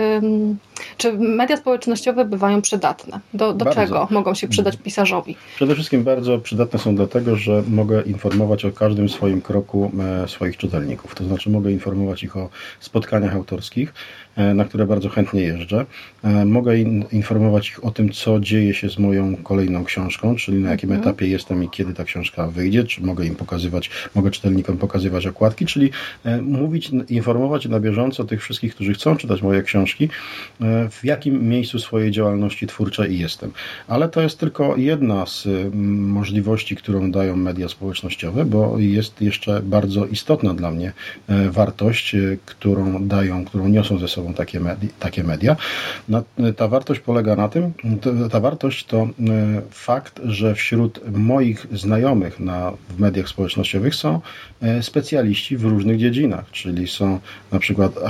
czy 0.96 1.12
media 1.18 1.57
społecznościowe 1.57 2.24
bywają 2.24 2.62
przydatne? 2.62 3.20
Do, 3.35 3.53
do 3.53 3.74
czego 3.74 4.09
mogą 4.11 4.35
się 4.35 4.48
przydać 4.48 4.77
pisarzowi? 4.77 5.37
Przede 5.57 5.74
wszystkim 5.74 6.05
bardzo 6.05 6.38
przydatne 6.38 6.79
są 6.79 6.96
dlatego, 6.96 7.37
że 7.37 7.62
mogę 7.68 8.03
informować 8.03 8.64
o 8.64 8.72
każdym 8.72 9.09
swoim 9.09 9.40
kroku 9.40 9.92
e, 10.24 10.29
swoich 10.29 10.57
czytelników. 10.57 11.14
To 11.14 11.24
znaczy 11.24 11.51
mogę 11.51 11.72
informować 11.72 12.22
ich 12.22 12.37
o 12.37 12.48
spotkaniach 12.81 13.35
autorskich, 13.35 13.88
e, 13.88 14.28
na 14.55 14.64
które 14.64 14.87
bardzo 14.87 15.09
chętnie 15.09 15.41
jeżdżę. 15.41 15.87
E, 16.25 16.45
Mogę 16.45 16.79
in, 16.79 17.05
informować 17.12 17.69
ich 17.69 17.85
o 17.85 17.91
tym, 17.91 18.12
co 18.12 18.41
dzieje 18.41 18.75
się 18.75 18.91
z 18.91 18.99
moją 18.99 19.37
kolejną 19.37 19.85
książką, 19.85 20.37
czyli 20.37 20.59
na 20.59 20.71
jakim 20.71 20.93
etapie 20.93 21.27
jestem 21.27 21.64
i 21.64 21.69
kiedy 21.69 21.95
ta 21.95 22.05
książka 22.05 22.47
wyjdzie, 22.47 22.85
czy 22.85 23.03
mogę 23.03 23.25
im 23.27 23.35
pokazywać, 23.35 23.91
mogę 24.14 24.31
czytelnikom 24.31 24.77
pokazywać 24.77 25.27
okładki, 25.27 25.67
czyli 25.67 25.91
e, 26.25 26.43
mówić, 26.43 26.91
informować 27.09 27.67
na 27.67 27.81
bieżąco 27.81 28.25
tych 28.25 28.43
wszystkich, 28.43 28.75
którzy 28.75 28.95
chcą 28.95 29.17
czytać 29.17 29.43
moje 29.43 29.62
książki, 29.62 30.09
e, 30.61 30.88
w 30.91 31.05
jakim 31.05 31.49
miejscu 31.49 31.79
swojej 31.79 32.11
działalności 32.11 32.67
twórczej 32.67 33.19
jestem. 33.19 33.53
Ale 33.88 34.09
to 34.09 34.21
jest 34.21 34.38
tylko 34.38 34.77
jedna 34.77 35.27
z 35.27 35.49
możliwości, 35.75 36.77
którą 36.77 37.11
dają 37.11 37.37
media 37.37 37.69
społecznościowe, 37.69 38.45
bo 38.45 38.79
jest 38.79 39.23
jeszcze 39.23 39.62
bardzo 39.62 40.07
istotna 40.07 40.55
dla 40.55 40.71
mnie 40.71 40.93
e, 41.29 41.51
wartość, 41.51 42.14
e, 42.14 42.19
którą 42.47 43.07
dają, 43.09 43.45
którą 43.45 43.69
niosą 43.69 43.99
ze 43.99 44.09
sobą 44.09 44.28
takie 44.35 44.61
media 44.61 44.69
media, 44.69 44.88
takie 44.99 45.25
media. 45.25 45.57
Na, 46.09 46.23
ta 46.57 46.69
wartość 46.69 47.01
polega 47.01 47.37
na 47.37 47.49
tym, 47.49 47.73
ta 48.31 48.41
wartość 48.41 48.85
to 48.85 49.03
e, 49.03 49.09
fakt, 49.71 50.21
że 50.25 50.55
wśród 50.55 51.01
moich 51.12 51.67
znajomych 51.73 52.41
na, 52.41 52.73
w 52.88 53.01
mediach 53.01 53.29
społecznościowych 53.29 53.95
są 53.95 54.21
e, 54.62 54.83
specjaliści 54.83 55.57
w 55.57 55.64
różnych 55.64 55.99
dziedzinach, 55.99 56.51
czyli 56.51 56.88
są 56.88 57.21
na 57.53 57.59
przykład 57.59 57.97
e, 57.97 58.01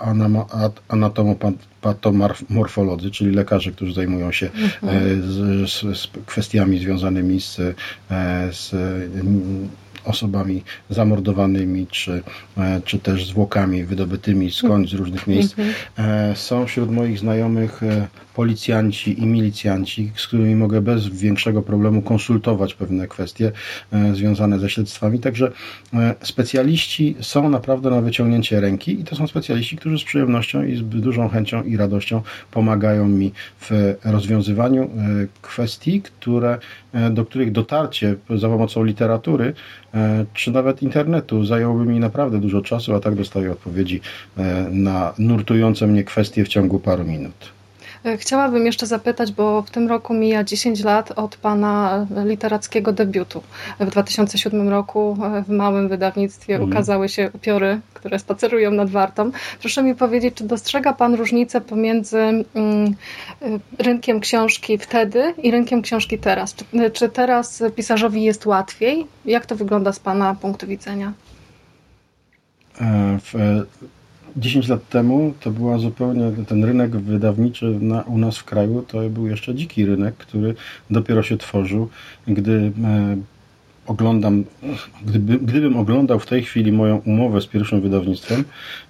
anama- 0.00 0.46
a- 0.50 0.70
anatomopatомorfolodzy, 0.88 3.10
czyli 3.10 3.30
lekarze, 3.30 3.72
którzy 3.72 3.94
zajmują 3.94 4.32
się 4.32 4.46
e, 4.46 4.50
z, 5.20 5.70
z, 5.70 5.98
z 5.98 6.08
kwestiami 6.26 6.78
związanymi 6.78 7.40
z, 7.40 7.56
z 8.50 8.74
osobami 10.06 10.62
zamordowanymi, 10.90 11.86
czy, 11.86 12.22
e, 12.58 12.80
czy 12.84 12.98
też 12.98 13.26
zwłokami 13.26 13.84
wydobytymi 13.84 14.50
skądś 14.50 14.90
z 14.90 14.94
różnych 14.94 15.26
miejsc. 15.26 15.54
E, 15.98 16.36
Są 16.36 16.66
wśród 16.66 16.90
moich 16.90 17.18
znajomych 17.18 17.82
e, 17.82 18.06
policjanci 18.34 19.22
i 19.22 19.26
milicjanci, 19.26 20.12
z 20.16 20.26
którymi 20.26 20.56
mogę 20.56 20.80
bez 20.80 21.08
większego 21.08 21.62
problemu 21.62 22.02
konsultować 22.02 22.74
pewne 22.74 23.08
kwestie 23.08 23.52
związane 24.12 24.58
ze 24.58 24.70
śledztwami. 24.70 25.18
Także 25.18 25.52
specjaliści 26.22 27.16
są 27.20 27.50
naprawdę 27.50 27.90
na 27.90 28.00
wyciągnięcie 28.00 28.60
ręki 28.60 29.00
i 29.00 29.04
to 29.04 29.16
są 29.16 29.26
specjaliści, 29.26 29.76
którzy 29.76 29.98
z 29.98 30.04
przyjemnością 30.04 30.62
i 30.62 30.76
z 30.76 30.82
dużą 30.82 31.28
chęcią 31.28 31.62
i 31.62 31.76
radością 31.76 32.22
pomagają 32.50 33.08
mi 33.08 33.32
w 33.60 33.94
rozwiązywaniu 34.04 34.90
kwestii, 35.42 36.02
które, 36.02 36.58
do 37.10 37.24
których 37.24 37.52
dotarcie 37.52 38.14
za 38.30 38.48
pomocą 38.48 38.84
literatury 38.84 39.54
czy 40.34 40.50
nawet 40.50 40.82
internetu 40.82 41.44
zajęłoby 41.44 41.84
mi 41.84 42.00
naprawdę 42.00 42.38
dużo 42.38 42.62
czasu, 42.62 42.94
a 42.94 43.00
tak 43.00 43.14
dostaję 43.14 43.52
odpowiedzi 43.52 44.00
e, 44.36 44.66
na 44.70 45.14
nurtujące 45.18 45.86
mnie 45.86 46.04
kwestie 46.04 46.44
w 46.44 46.48
ciągu 46.48 46.78
paru 46.78 47.04
minut. 47.04 47.56
E, 48.06 48.16
Chciałabym 48.16 48.66
jeszcze 48.66 48.86
zapytać, 48.86 49.32
bo 49.32 49.62
w 49.62 49.70
tym 49.70 49.88
roku 49.88 50.14
mija 50.14 50.44
10 50.44 50.84
lat 50.84 51.12
od 51.16 51.36
Pana 51.36 52.06
literackiego 52.24 52.92
debiutu. 52.92 53.42
W 53.80 53.90
2007 53.90 54.68
roku 54.68 55.16
e, 55.24 55.42
w 55.42 55.48
małym 55.48 55.88
wydawnictwie 55.88 56.54
Mhm. 56.54 56.70
ukazały 56.70 57.08
się 57.08 57.30
upiory, 57.34 57.80
które 57.94 58.18
spacerują 58.18 58.70
nad 58.70 58.90
Wartą. 58.90 59.30
Proszę 59.60 59.82
mi 59.82 59.94
powiedzieć, 59.94 60.34
czy 60.34 60.44
dostrzega 60.44 60.92
Pan 60.92 61.14
różnicę 61.14 61.60
pomiędzy 61.60 62.18
mm, 62.18 62.44
y, 63.42 63.60
rynkiem 63.78 64.20
książki 64.20 64.78
wtedy 64.78 65.34
i 65.42 65.50
rynkiem 65.50 65.82
książki 65.82 66.18
teraz? 66.18 66.54
Czy, 66.54 66.64
czy 66.92 67.08
teraz 67.08 67.62
pisarzowi 67.76 68.22
jest 68.22 68.46
łatwiej? 68.46 69.06
Jak 69.24 69.46
to 69.46 69.56
wygląda 69.56 69.92
z 69.92 70.00
Pana 70.00 70.34
punktu 70.34 70.66
widzenia? 70.66 71.12
E, 72.80 73.18
W, 73.24 73.34
e, 73.34 73.64
10 74.36 74.68
lat 74.68 74.88
temu 74.88 75.34
to 75.40 75.50
była 75.50 75.78
zupełnie 75.78 76.32
ten 76.48 76.64
rynek 76.64 76.90
wydawniczy 76.96 77.78
na, 77.80 78.02
u 78.02 78.18
nas 78.18 78.38
w 78.38 78.44
kraju, 78.44 78.84
to 78.88 79.10
był 79.10 79.26
jeszcze 79.26 79.54
dziki 79.54 79.86
rynek, 79.86 80.16
który 80.16 80.54
dopiero 80.90 81.22
się 81.22 81.36
tworzył. 81.36 81.88
Gdy 82.26 82.72
e, 82.84 83.16
oglądam, 83.86 84.44
gdyby, 85.06 85.38
gdybym 85.38 85.76
oglądał 85.76 86.18
w 86.18 86.26
tej 86.26 86.42
chwili 86.42 86.72
moją 86.72 86.96
umowę 86.96 87.40
z 87.40 87.46
pierwszym 87.46 87.80
wydawnictwem 87.80 88.44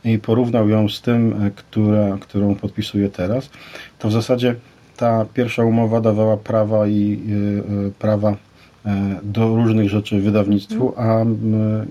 i 0.04 0.18
porównał 0.18 0.68
ją 0.68 0.88
z 0.88 1.00
tym, 1.00 1.42
e, 1.42 1.50
która, 1.50 2.18
którą 2.20 2.54
podpisuję 2.54 3.08
teraz, 3.08 3.50
to 3.98 4.08
w 4.08 4.12
zasadzie 4.12 4.54
ta 4.96 5.24
pierwsza 5.34 5.64
umowa 5.64 6.00
dawała 6.00 6.36
prawa 6.36 6.86
i 6.88 7.20
e, 7.28 7.86
e, 7.86 7.90
prawa 7.98 8.36
do 9.22 9.56
różnych 9.56 9.88
rzeczy 9.88 10.20
wydawnictwu, 10.20 10.94
a 10.96 11.20
m, 11.20 11.86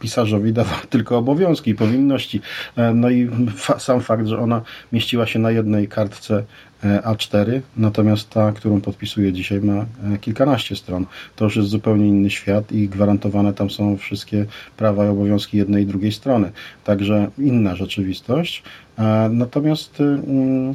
pisarzowi 0.00 0.52
dawał 0.52 0.78
tylko 0.90 1.18
obowiązki 1.18 1.70
i 1.70 1.74
powinności. 1.74 2.40
E, 2.76 2.94
No 2.94 3.10
i 3.10 3.28
fa 3.56 3.78
sam 3.78 4.00
fakt, 4.00 4.26
że 4.26 4.38
ona 4.38 4.62
mieściła 4.92 5.26
się 5.26 5.38
na 5.38 5.50
jednej 5.50 5.88
kartce 5.88 6.44
e, 6.84 7.00
A4, 7.00 7.60
natomiast 7.76 8.30
ta, 8.30 8.52
którą 8.52 8.80
podpisuję 8.80 9.32
dzisiaj, 9.32 9.60
ma 9.60 9.74
e, 9.74 9.86
kilkanaście 10.20 10.76
stron. 10.76 11.06
To 11.36 11.44
już 11.44 11.56
jest 11.56 11.68
zupełnie 11.68 12.08
inny 12.08 12.30
świat 12.30 12.72
i 12.72 12.88
gwarantowane 12.88 13.52
tam 13.54 13.70
są 13.70 13.96
wszystkie 13.96 14.46
prawa 14.76 15.06
i 15.06 15.08
obowiązki 15.08 15.56
jednej 15.56 15.82
i 15.82 15.86
drugiej 15.86 16.12
strony. 16.12 16.52
Także 16.84 17.30
inna 17.38 17.76
rzeczywistość. 17.76 18.62
E, 18.98 19.28
Natomiast 19.32 20.00
y, 20.00 20.04
mm, 20.04 20.74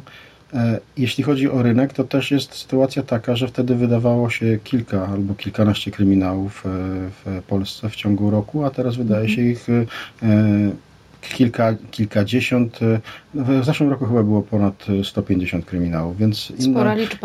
Jeśli 0.96 1.24
chodzi 1.24 1.50
o 1.50 1.62
rynek, 1.62 1.92
to 1.92 2.04
też 2.04 2.30
jest 2.30 2.54
sytuacja 2.54 3.02
taka, 3.02 3.36
że 3.36 3.48
wtedy 3.48 3.74
wydawało 3.74 4.30
się 4.30 4.58
kilka 4.64 5.06
albo 5.08 5.34
kilkanaście 5.34 5.90
kryminałów 5.90 6.66
e, 6.66 6.68
w 7.10 7.42
Polsce 7.42 7.88
w 7.88 7.96
ciągu 7.96 8.30
roku, 8.30 8.64
a 8.64 8.70
teraz 8.70 8.96
wydaje 8.96 9.28
się 9.28 9.42
ich 9.42 9.66
e, 9.68 9.86
kilka, 11.34 11.74
kilkadziesiąt. 11.90 12.78
e, 12.82 13.00
W 13.34 13.64
zeszłym 13.64 13.90
roku 13.90 14.06
chyba 14.06 14.22
było 14.22 14.42
ponad 14.42 14.86
150 15.04 15.64
kryminałów, 15.64 16.18
więc 16.18 16.52
inna, 16.58 16.80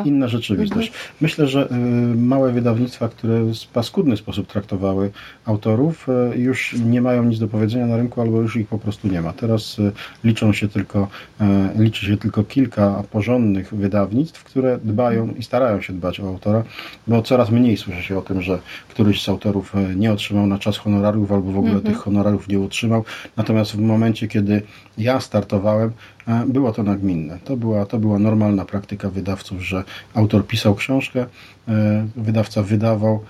inna 0.05 0.27
rzeczywistość. 0.27 0.91
Myślę, 1.21 1.47
że 1.47 1.69
e, 1.69 1.75
małe 2.15 2.51
wydawnictwa, 2.51 3.09
które 3.09 3.43
w 3.43 3.67
paskudny 3.73 4.17
sposób 4.17 4.47
traktowały 4.47 5.11
autorów, 5.45 6.07
e, 6.09 6.37
już 6.37 6.73
nie 6.85 7.01
mają 7.01 7.23
nic 7.23 7.39
do 7.39 7.47
powiedzenia 7.47 7.85
na 7.87 7.97
rynku, 7.97 8.21
albo 8.21 8.41
już 8.41 8.55
ich 8.55 8.67
po 8.67 8.77
prostu 8.79 9.07
nie 9.07 9.21
ma. 9.21 9.33
Teraz 9.33 9.79
e, 9.79 9.91
liczą 10.23 10.53
się 10.53 10.67
tylko, 10.67 11.07
e, 11.41 11.69
liczy 11.75 12.05
się 12.05 12.17
tylko 12.17 12.43
kilka 12.43 13.03
porządnych 13.11 13.73
wydawnictw, 13.73 14.43
które 14.43 14.79
dbają 14.83 15.33
i 15.39 15.43
starają 15.43 15.81
się 15.81 15.93
dbać 15.93 16.19
o 16.19 16.27
autora, 16.27 16.63
bo 17.07 17.21
coraz 17.21 17.49
mniej 17.51 17.77
słyszy 17.77 18.03
się 18.03 18.17
o 18.17 18.21
tym, 18.21 18.41
że 18.41 18.59
któryś 18.89 19.23
z 19.23 19.29
autorów 19.29 19.75
e, 19.75 19.95
nie 19.95 20.11
otrzymał 20.13 20.47
na 20.47 20.57
czas 20.59 20.77
honorariów 20.77 21.31
albo 21.31 21.51
w 21.51 21.57
ogóle 21.57 21.79
tych 21.79 21.97
honorariów 21.97 22.47
nie 22.47 22.59
otrzymał. 22.59 23.03
Natomiast 23.37 23.71
w 23.71 23.79
momencie, 23.91 24.27
kiedy 24.27 24.61
ja 24.97 25.19
startowałem, 25.19 25.91
e, 26.27 26.45
było 26.47 26.71
to 26.71 26.83
nagminne. 26.83 27.39
To 27.43 27.57
była, 27.57 27.85
to 27.85 27.99
była 27.99 28.19
normalna 28.19 28.65
praktyka 28.65 29.09
wydawców, 29.09 29.61
że 29.61 29.83
autor 30.13 30.47
pisał 30.47 30.75
książkę, 30.75 31.25
e, 31.67 32.07
wydawca 32.15 32.63
wydawał, 32.63 33.23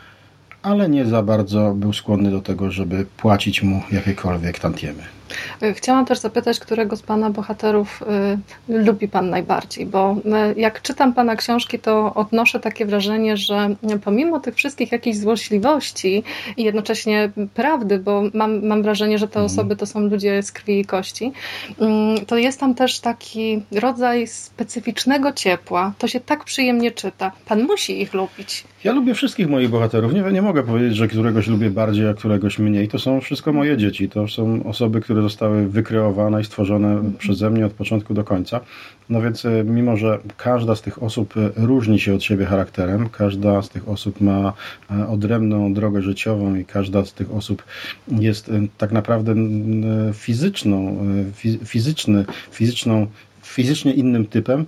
ale 0.62 0.90
nie 0.90 1.06
za 1.06 1.24
bardzo 1.24 1.74
był 1.76 1.94
skłonny 1.94 2.32
do 2.32 2.42
tego, 2.42 2.72
żeby 2.72 3.06
płacić 3.18 3.64
mu 3.64 3.82
jakiekolwiek 3.92 4.60
tantiemy. 4.60 5.21
Y, 5.64 5.74
Chciałam 5.74 6.06
też 6.06 6.20
zapytać, 6.20 6.60
którego 6.60 6.96
z 6.96 7.02
Pana 7.02 7.30
bohaterów 7.30 8.04
y, 8.70 8.84
lubi 8.84 9.08
Pan 9.08 9.30
najbardziej, 9.30 9.86
bo 9.86 10.16
y, 10.56 10.60
jak 10.60 10.82
czytam 10.82 11.14
Pana 11.14 11.36
książki, 11.36 11.80
to 11.80 12.14
odnoszę 12.14 12.60
takie 12.60 12.86
wrażenie, 12.86 13.38
że 13.38 13.76
y, 13.96 14.00
pomimo 14.00 14.40
tych 14.40 14.56
wszystkich 14.56 14.92
jakichś 14.92 15.18
złośliwości 15.18 16.24
i 16.58 16.64
jednocześnie 16.64 17.32
prawdy, 17.54 18.00
bo 18.00 18.24
mam, 18.34 18.68
mam 18.68 18.84
wrażenie, 18.84 19.18
że 19.18 19.28
te 19.28 19.42
osoby 19.42 19.76
to 19.76 19.86
są 19.86 20.00
ludzie 20.00 20.44
z 20.44 20.52
krwi 20.52 20.80
i 20.80 20.86
kości, 20.86 21.32
y, 22.22 22.26
to 22.26 22.38
jest 22.38 22.60
tam 22.60 22.76
też 22.76 23.00
taki 23.00 23.62
rodzaj 23.72 24.28
specyficznego 24.28 25.32
ciepła. 25.32 25.94
To 25.98 26.08
się 26.08 26.20
tak 26.20 26.44
przyjemnie 26.44 26.92
czyta. 26.92 27.32
Pan 27.46 27.64
musi 27.64 28.02
ich 28.02 28.14
lubić. 28.14 28.64
Ja 28.84 28.92
lubię 28.92 29.14
wszystkich 29.14 29.50
moich 29.50 29.70
bohaterów. 29.70 30.14
Nie, 30.14 30.22
nie 30.22 30.42
mogę 30.42 30.64
powiedzieć, 30.64 30.96
że 30.96 31.08
któregoś 31.08 31.48
lubię 31.48 31.70
bardziej, 31.70 32.10
a 32.10 32.14
któregoś 32.14 32.60
mniej. 32.60 32.88
To 32.88 33.00
są 33.00 33.22
wszystko 33.22 33.54
moje 33.54 33.78
dzieci. 33.78 34.10
To 34.10 34.28
są 34.28 34.64
osoby, 34.64 35.02
które 35.02 35.21
zostały 35.22 35.68
wykreowane 35.68 36.42
i 36.42 36.46
stworzone 36.46 37.04
przeze 37.18 37.50
mnie 37.50 37.66
od 37.66 37.74
początku 37.74 38.14
do 38.14 38.24
końca. 38.24 38.60
No 39.10 39.22
więc 39.22 39.46
e, 39.46 39.64
mimo, 39.64 39.98
że 39.98 40.20
każda 40.38 40.76
z 40.76 40.82
tych 40.82 41.04
osób 41.04 41.34
e, 41.38 41.52
różni 41.56 42.00
się 42.00 42.16
od 42.16 42.24
siebie 42.24 42.46
charakterem, 42.46 43.10
każda 43.10 43.62
z 43.62 43.70
tych 43.70 43.90
osób 43.90 44.22
ma 44.22 44.54
e, 44.92 45.08
odrębną 45.08 45.74
drogę 45.74 46.02
życiową 46.02 46.56
i 46.56 46.66
każda 46.66 47.06
z 47.06 47.14
tych 47.14 47.34
osób 47.34 47.64
jest 48.08 48.52
tak 48.78 48.92
naprawdę 48.92 49.36
fizyczną, 50.14 50.98
fi- 51.34 51.66
fizyczny, 51.66 52.26
fizyczną 52.52 53.08
fizycznie 53.44 53.94
innym 53.94 54.26
typem, 54.26 54.66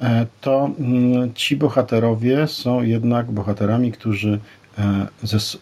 e, 0.00 0.26
to 0.40 0.70
mm, 0.78 1.34
ci 1.34 1.56
bohaterowie 1.56 2.46
są 2.46 2.82
jednak 2.82 3.30
bohaterami, 3.30 3.92
którzy 3.92 4.38
e, 4.78 5.06
zes- 5.24 5.58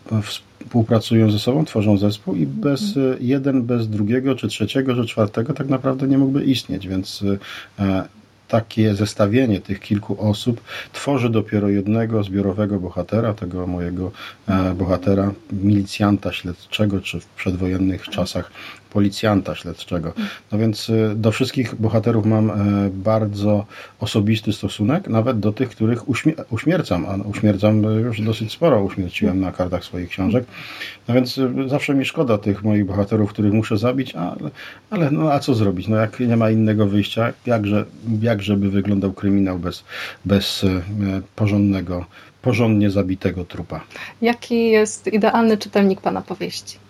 współpracują 0.65 1.31
ze 1.31 1.39
sobą, 1.39 1.65
tworzą 1.65 1.99
zespół 1.99 2.35
i 2.35 2.47
bez 2.47 2.97
e, 2.97 3.17
jeden 3.21 3.63
bez 3.63 3.89
drugiego, 3.89 4.35
czy 4.35 4.49
trzeciego, 4.49 4.95
czy 4.95 5.05
czwartego 5.05 5.55
tak 5.55 5.69
naprawdę 5.69 6.09
nie 6.09 6.19
mógłby 6.19 6.45
istnieć, 6.45 6.89
więc 6.89 7.25
e, 7.79 8.05
takie 8.49 8.95
zestawienie 8.95 9.61
tych 9.61 9.81
kilku 9.81 10.31
osób 10.31 10.61
tworzy 10.93 11.31
dopiero 11.31 11.69
jednego 11.69 12.23
zbiorowego 12.23 12.81
bohatera, 12.81 13.35
tego 13.35 13.67
mojego 13.67 14.13
e, 14.49 14.75
bohatera, 14.75 15.33
milicjanta 15.53 16.33
śledczego, 16.33 17.01
czy 17.01 17.21
w 17.21 17.27
przedwojennych 17.27 18.09
czasach 18.09 18.51
policjanta 18.93 19.55
śledczego. 19.55 20.13
No 20.53 20.59
więc 20.59 20.91
e, 20.91 21.15
do 21.15 21.33
wszystkich 21.33 21.75
bohaterów 21.75 22.27
mam 22.27 22.51
e, 22.51 22.55
bardzo 22.91 23.67
osobisty 24.01 24.53
stosunek, 24.53 25.09
nawet 25.09 25.41
do 25.41 25.53
tych, 25.53 25.69
których 25.69 26.09
uśmie 26.09 26.33
uśmiercam, 26.51 27.07
a 27.07 27.17
uśmiercam 27.29 27.85
e, 27.85 27.89
już 27.89 28.21
dosyć 28.21 28.53
sporo 28.53 28.83
uśmierciłem 28.83 29.41
na 29.41 29.53
kartach 29.53 29.85
swoich 29.85 30.09
książek. 30.09 30.45
No 31.09 31.15
więc 31.15 31.39
e, 31.39 31.69
zawsze 31.69 31.95
mi 31.95 32.05
szkoda 32.05 32.39
tych 32.39 32.65
moich 32.65 32.85
bohaterów, 32.85 33.33
których 33.33 33.53
muszę 33.53 33.79
zabić, 33.79 34.15
ale, 34.15 34.51
ale 34.91 35.11
no 35.11 35.33
a 35.33 35.39
co 35.39 35.55
zrobić? 35.55 35.89
No 35.89 35.97
jak 35.97 36.21
nie 36.21 36.37
ma 36.37 36.51
innego 36.51 36.87
wyjścia, 36.87 37.33
jakże, 37.47 37.85
jakże 38.23 38.57
by 38.57 38.71
wyglądał 38.71 39.13
kryminał 39.13 39.59
bez, 39.59 39.85
bez 40.25 40.65
e, 40.65 40.83
porządnego, 41.37 42.07
porządnie 42.43 42.91
zabitego 42.91 43.45
trupa. 43.45 43.81
Jaki 44.23 44.71
jest 44.71 45.07
idealny 45.07 45.59
czytelnik 45.59 46.01
Pana 46.01 46.23
powieści? 46.23 46.90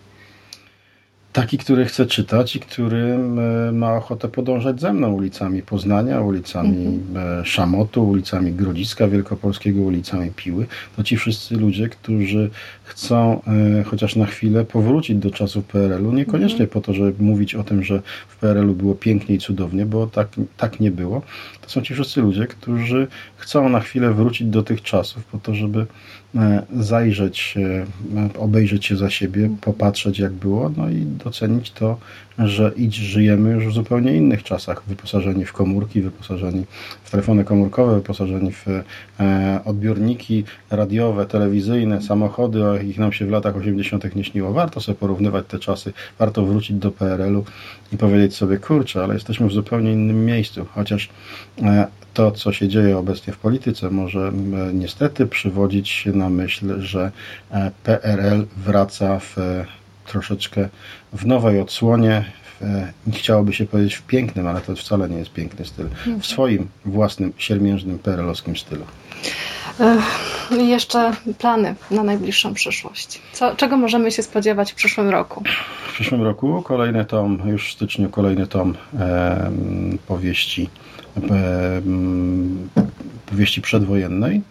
Taki, 1.40 1.58
który 1.58 1.84
chce 1.84 2.06
czytać 2.06 2.56
i 2.56 2.60
który 2.60 2.98
e, 2.98 3.72
ma 3.72 3.92
ochotę 3.92 4.28
podążać 4.28 4.80
ze 4.80 4.92
mną 4.92 5.12
ulicami 5.12 5.62
Poznania, 5.62 6.20
ulicami 6.20 6.98
e, 7.16 7.44
Szamotu, 7.44 8.08
ulicami 8.08 8.52
Grodziska 8.52 9.08
Wielkopolskiego, 9.08 9.80
ulicami 9.80 10.30
Piły. 10.36 10.66
To 10.96 11.04
ci 11.04 11.16
wszyscy 11.16 11.56
ludzie, 11.56 11.88
którzy 11.88 12.50
chcą 12.84 13.40
e, 13.78 13.84
chociaż 13.84 14.16
na 14.16 14.26
chwilę 14.26 14.64
powrócić 14.64 15.16
do 15.16 15.30
czasów 15.30 15.64
PRL-u, 15.64 16.12
niekoniecznie 16.12 16.66
po 16.66 16.80
to, 16.80 16.94
żeby 16.94 17.22
mówić 17.22 17.54
o 17.54 17.64
tym, 17.64 17.82
że 17.82 18.02
w 18.28 18.36
PRL-u 18.36 18.74
było 18.74 18.94
pięknie 18.94 19.34
i 19.34 19.38
cudownie, 19.38 19.86
bo 19.86 20.06
tak, 20.06 20.28
tak 20.56 20.80
nie 20.80 20.90
było. 20.90 21.22
To 21.60 21.70
są 21.70 21.82
ci 21.82 21.94
wszyscy 21.94 22.20
ludzie, 22.20 22.46
którzy 22.46 23.06
chcą 23.36 23.68
na 23.68 23.80
chwilę 23.80 24.12
wrócić 24.12 24.48
do 24.48 24.62
tych 24.62 24.82
czasów 24.82 25.24
po 25.24 25.38
to, 25.38 25.54
żeby 25.54 25.86
zajrzeć 26.80 27.38
się, 27.38 27.86
e, 28.16 28.38
obejrzeć 28.38 28.86
się 28.86 28.96
za 28.96 29.10
siebie, 29.10 29.50
popatrzeć 29.60 30.18
jak 30.18 30.32
było, 30.32 30.72
no 30.76 30.90
i 30.90 30.96
docenić 30.96 31.70
to, 31.70 31.98
że 32.44 32.72
idź, 32.76 32.94
żyjemy 32.94 33.50
już 33.50 33.66
w 33.66 33.72
zupełnie 33.72 34.16
innych 34.16 34.42
czasach, 34.42 34.82
wyposażeni 34.86 35.44
w 35.44 35.52
komórki, 35.52 36.00
wyposażeni 36.00 36.64
w 37.04 37.10
telefony 37.10 37.44
komórkowe, 37.44 37.94
wyposażeni 37.94 38.52
w 38.52 38.66
e, 39.20 39.60
odbiorniki 39.64 40.44
radiowe, 40.70 41.26
telewizyjne, 41.26 42.02
samochody, 42.02 42.64
o 42.64 42.74
jakich 42.74 42.98
nam 42.98 43.12
się 43.12 43.26
w 43.26 43.30
latach 43.30 43.56
80. 43.56 44.16
nie 44.16 44.24
śniło. 44.24 44.52
Warto 44.52 44.80
sobie 44.80 44.98
porównywać 44.98 45.46
te 45.46 45.58
czasy, 45.58 45.92
warto 46.18 46.46
wrócić 46.46 46.76
do 46.76 46.90
PRL-u 46.90 47.44
i 47.92 47.96
powiedzieć 47.96 48.36
sobie, 48.36 48.58
kurczę, 48.58 49.04
ale 49.04 49.14
jesteśmy 49.14 49.48
w 49.48 49.52
zupełnie 49.52 49.92
innym 49.92 50.24
miejscu, 50.24 50.66
chociaż 50.74 51.08
e, 51.62 51.86
to, 52.14 52.30
co 52.30 52.52
się 52.52 52.68
dzieje 52.68 52.98
obecnie 52.98 53.32
w 53.32 53.38
polityce, 53.38 53.90
może 53.90 54.32
niestety 54.74 55.26
przywodzić 55.26 56.08
na 56.14 56.30
myśl, 56.30 56.80
że 56.80 57.12
e, 57.50 57.70
PRL 57.84 58.46
wraca 58.56 59.18
w 59.18 59.36
troszeczkę 60.12 60.68
w 61.12 61.26
nowej 61.26 61.60
odsłonie. 61.60 62.24
W, 62.60 62.64
e, 62.64 62.92
nie 63.06 63.18
chciałoby 63.18 63.52
się 63.52 63.66
powiedzieć 63.66 63.94
w 63.94 64.02
pięknym, 64.02 64.46
ale 64.46 64.60
to 64.60 64.76
wcale 64.76 65.08
nie 65.08 65.16
jest 65.16 65.32
piękny 65.32 65.64
styl. 65.64 65.88
W 66.20 66.26
swoim 66.26 66.68
własnym, 66.84 67.32
siermiężnym, 67.38 67.98
PRL-owskim 67.98 68.56
stylu. 68.56 68.84
Ech, 69.80 70.04
I 70.60 70.68
jeszcze 70.68 71.12
plany 71.38 71.74
na 71.90 72.02
najbliższą 72.02 72.54
przyszłość. 72.54 73.20
Co, 73.32 73.56
czego 73.56 73.76
możemy 73.76 74.10
się 74.10 74.22
spodziewać 74.22 74.72
w 74.72 74.74
przyszłym 74.74 75.08
roku? 75.08 75.42
W 75.88 75.92
przyszłym 75.92 76.22
roku 76.22 76.62
kolejny 76.62 77.04
tom, 77.04 77.42
już 77.46 77.68
w 77.68 77.72
styczniu 77.72 78.10
kolejny 78.10 78.46
tom 78.46 78.74
em, 78.94 79.98
powieści 80.06 80.68
em, 81.16 82.68
powieści 83.30 83.62
przedwojennej, 83.62 84.42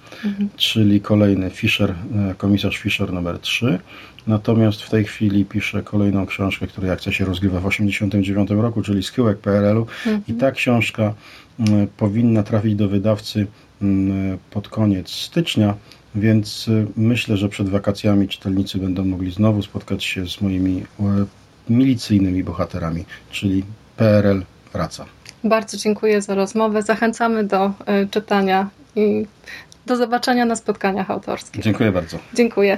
czyli 0.57 1.01
kolejny 1.01 1.49
Fischer, 1.49 1.95
e, 2.31 2.35
komisarz 2.37 2.77
Fischer 2.77 3.13
numer 3.13 3.39
3. 3.39 3.79
Natomiast 4.27 4.81
w 4.81 4.89
tej 4.89 5.05
chwili 5.05 5.45
piszę 5.45 5.83
kolejną 5.83 6.25
książkę, 6.25 6.67
która 6.67 6.93
akcja 6.93 7.11
się 7.11 7.25
rozgrywa 7.25 7.59
w 7.59 7.69
1989 7.69 8.61
roku, 8.61 8.81
czyli 8.81 9.03
Schyłek 9.03 9.37
PRL-u. 9.37 9.85
I 10.27 10.33
ta 10.33 10.51
książka 10.51 11.13
m, 11.59 11.87
powinna 11.97 12.43
trafić 12.43 12.75
do 12.75 12.89
wydawcy 12.89 13.47
m, 13.81 14.37
pod 14.51 14.69
koniec 14.69 15.09
stycznia. 15.09 15.73
Więc 16.15 16.67
y, 16.67 16.87
myślę, 16.97 17.37
że 17.37 17.49
przed 17.49 17.69
wakacjami 17.69 18.27
czytelnicy 18.27 18.77
będą 18.77 19.05
mogli 19.05 19.31
znowu 19.31 19.61
spotkać 19.61 20.03
się 20.03 20.27
z 20.27 20.41
moimi 20.41 20.83
e, 20.99 21.25
milicyjnymi 21.69 22.43
bohaterami, 22.43 23.05
czyli 23.31 23.63
PRL 23.97 24.43
wraca. 24.73 25.05
Bardzo 25.43 25.77
dziękuję 25.77 26.21
za 26.21 26.35
rozmowę. 26.35 26.81
Zachęcamy 26.81 27.43
do 27.43 27.65
y, 27.67 28.07
czytania 28.11 28.69
i 28.95 29.25
do 29.85 29.95
zobaczenia 29.95 30.45
na 30.45 30.55
spotkaniach 30.55 31.11
autorskich. 31.11 31.63
Dziękuję 31.63 31.91
bardzo. 31.91 32.17
Dziękuję. 32.33 32.77